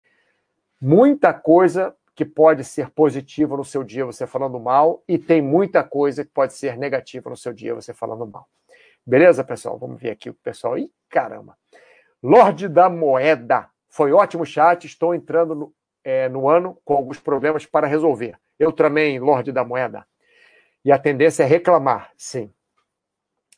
[0.80, 5.84] muita coisa que pode ser positiva no seu dia você falando mal e tem muita
[5.84, 8.47] coisa que pode ser negativa no seu dia você falando mal.
[9.06, 9.78] Beleza, pessoal?
[9.78, 10.78] Vamos ver aqui o pessoal.
[10.78, 11.58] Ih, caramba!
[12.24, 13.70] Lorde da Moeda.
[13.89, 14.86] Foi ótimo chat.
[14.86, 18.39] Estou entrando no, é, no ano com alguns problemas para resolver.
[18.58, 20.08] Eu também, Lorde da Moeda.
[20.84, 22.51] E a tendência é reclamar, sim.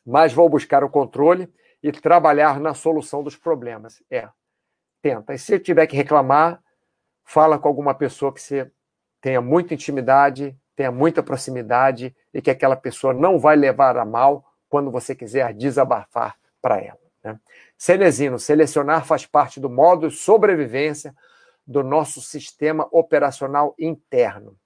[0.04, 1.48] Mas vou buscar o controle
[1.82, 4.02] e trabalhar na solução dos problemas.
[4.10, 4.28] É,
[5.02, 5.34] tenta.
[5.34, 6.60] E se tiver que reclamar,
[7.24, 8.70] fala com alguma pessoa que você
[9.20, 14.44] tenha muita intimidade, tenha muita proximidade e que aquela pessoa não vai levar a mal
[14.68, 16.98] quando você quiser desabafar para ela.
[17.22, 17.38] Né?
[17.76, 21.14] Cenezino, selecionar faz parte do modo de sobrevivência
[21.66, 24.56] do nosso sistema operacional interno.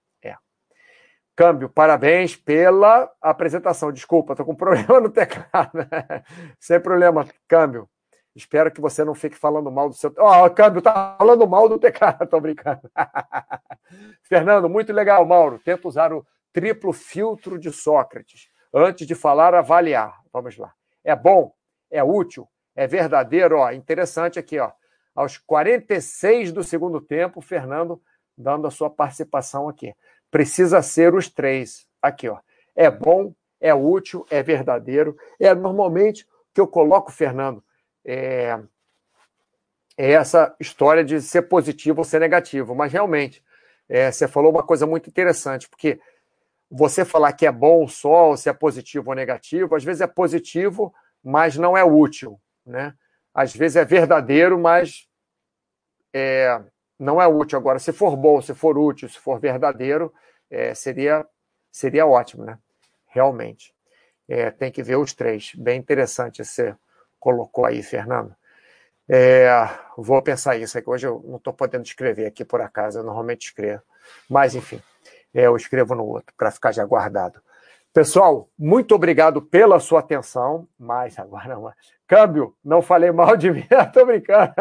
[1.34, 3.90] Câmbio, parabéns pela apresentação.
[3.90, 5.72] Desculpa, estou com problema no teclado.
[6.60, 7.88] Sem problema, câmbio.
[8.34, 10.12] Espero que você não fique falando mal do seu.
[10.18, 12.82] Ó, oh, câmbio está falando mal do teclado, estou brincando.
[14.22, 15.58] Fernando, muito legal, Mauro.
[15.58, 18.48] Tenta usar o triplo filtro de Sócrates.
[18.74, 20.14] Antes de falar, avaliar.
[20.32, 20.72] Vamos lá.
[21.04, 21.52] É bom?
[21.90, 22.46] É útil?
[22.74, 23.58] É verdadeiro?
[23.58, 24.70] Ó, interessante aqui, ó.
[25.14, 28.00] Aos 46 do segundo tempo, Fernando
[28.36, 29.94] dando a sua participação aqui
[30.32, 31.86] precisa ser os três.
[32.00, 32.38] Aqui, ó.
[32.74, 35.16] É bom, é útil, é verdadeiro.
[35.38, 37.62] É normalmente que eu coloco, Fernando,
[38.04, 38.58] é,
[39.96, 42.74] é essa história de ser positivo ou ser negativo.
[42.74, 43.44] Mas realmente,
[43.88, 46.00] é, você falou uma coisa muito interessante, porque
[46.70, 50.06] você falar que é bom só, ou se é positivo ou negativo, às vezes é
[50.06, 52.40] positivo, mas não é útil.
[52.64, 52.94] Né?
[53.34, 55.06] Às vezes é verdadeiro, mas
[56.14, 56.58] é,
[57.02, 57.58] não é útil.
[57.58, 60.12] Agora, se for bom, se for útil, se for verdadeiro,
[60.50, 61.26] é, seria,
[61.70, 62.58] seria ótimo, né?
[63.08, 63.74] Realmente.
[64.28, 65.52] É, tem que ver os três.
[65.56, 66.74] Bem interessante você
[67.18, 68.34] colocou aí, Fernando.
[69.08, 69.50] É,
[69.98, 73.46] vou pensar isso, que hoje eu não estou podendo escrever aqui por acaso, eu normalmente
[73.46, 73.82] escrevo.
[74.30, 74.80] Mas, enfim,
[75.34, 77.42] é, eu escrevo no outro, para ficar já guardado.
[77.92, 80.66] Pessoal, muito obrigado pela sua atenção.
[80.78, 81.70] Mas agora, não.
[82.06, 84.52] câmbio, não falei mal de mim, estou brincando.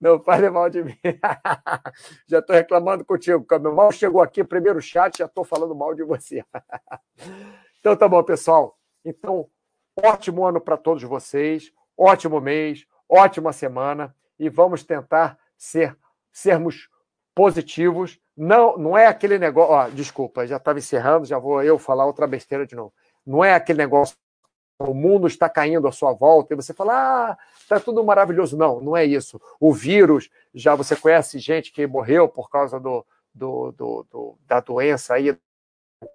[0.00, 0.98] Não fale mal de mim.
[2.26, 3.74] já estou reclamando contigo, câmbio.
[3.74, 6.44] Mal chegou aqui, primeiro chat, já estou falando mal de você.
[7.80, 8.78] então tá bom, pessoal.
[9.04, 9.48] Então,
[9.96, 15.96] ótimo ano para todos vocês, ótimo mês, ótima semana e vamos tentar ser
[16.32, 16.88] sermos
[17.34, 18.18] positivos.
[18.36, 19.72] Não, não é aquele negócio.
[19.72, 22.92] Ó, desculpa, já estava encerrando, já vou eu falar outra besteira de novo.
[23.24, 24.16] Não é aquele negócio.
[24.78, 28.56] O mundo está caindo à sua volta e você fala, ah, está tudo maravilhoso.
[28.56, 29.40] Não, não é isso.
[29.60, 34.60] O vírus, já você conhece gente que morreu por causa do, do, do, do da
[34.60, 35.36] doença aí,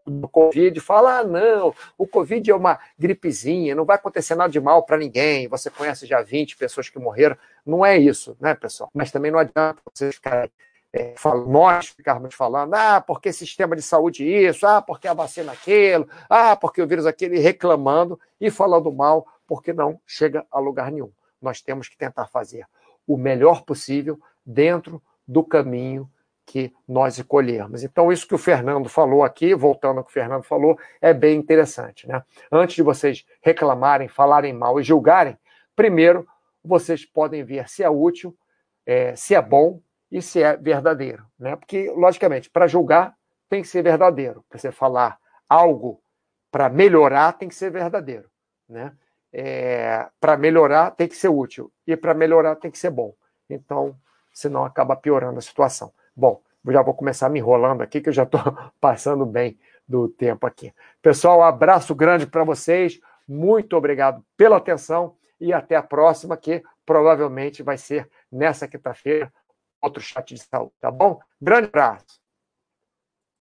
[0.06, 4.60] do Covid, fala: ah, não, o Covid é uma gripezinha, não vai acontecer nada de
[4.60, 5.48] mal para ninguém.
[5.48, 7.38] Você conhece já 20 pessoas que morreram.
[7.66, 8.90] Não é isso, né, pessoal?
[8.94, 10.52] Mas também não adianta vocês ficarem
[10.92, 11.14] é,
[11.48, 16.56] nós ficarmos falando, ah, porque sistema de saúde isso, ah, porque a vacina aquilo, ah,
[16.56, 21.12] porque o vírus aquele, reclamando e falando mal, porque não chega a lugar nenhum.
[21.42, 22.66] Nós temos que tentar fazer
[23.08, 26.10] o melhor possível dentro do caminho
[26.44, 27.84] que nós escolhermos.
[27.84, 31.38] Então, isso que o Fernando falou aqui, voltando ao que o Fernando falou, é bem
[31.38, 32.08] interessante.
[32.08, 32.24] Né?
[32.52, 35.38] Antes de vocês reclamarem, falarem mal e julgarem,
[35.76, 36.28] primeiro
[36.64, 38.36] vocês podem ver se é útil
[38.86, 39.80] é, se é bom
[40.12, 41.26] e se é verdadeiro.
[41.38, 41.56] Né?
[41.56, 43.16] Porque, logicamente, para julgar
[43.50, 44.46] tem que ser verdadeiro.
[44.48, 46.02] Para você falar algo
[46.52, 48.30] para melhorar, tem que ser verdadeiro.
[48.68, 48.94] Né?
[49.34, 51.72] É, para melhorar, tem que ser útil.
[51.86, 53.14] E para melhorar, tem que ser bom.
[53.50, 53.96] Então,
[54.32, 55.92] senão acaba piorando a situação.
[56.16, 58.42] Bom, já vou começar me enrolando aqui, que eu já estou
[58.80, 59.58] passando bem
[59.88, 60.74] do tempo aqui.
[61.02, 63.00] Pessoal, um abraço grande para vocês.
[63.28, 69.32] Muito obrigado pela atenção e até a próxima, que provavelmente vai ser nessa quinta-feira,
[69.82, 71.20] outro chat de saúde, tá bom?
[71.42, 72.20] Grande abraço.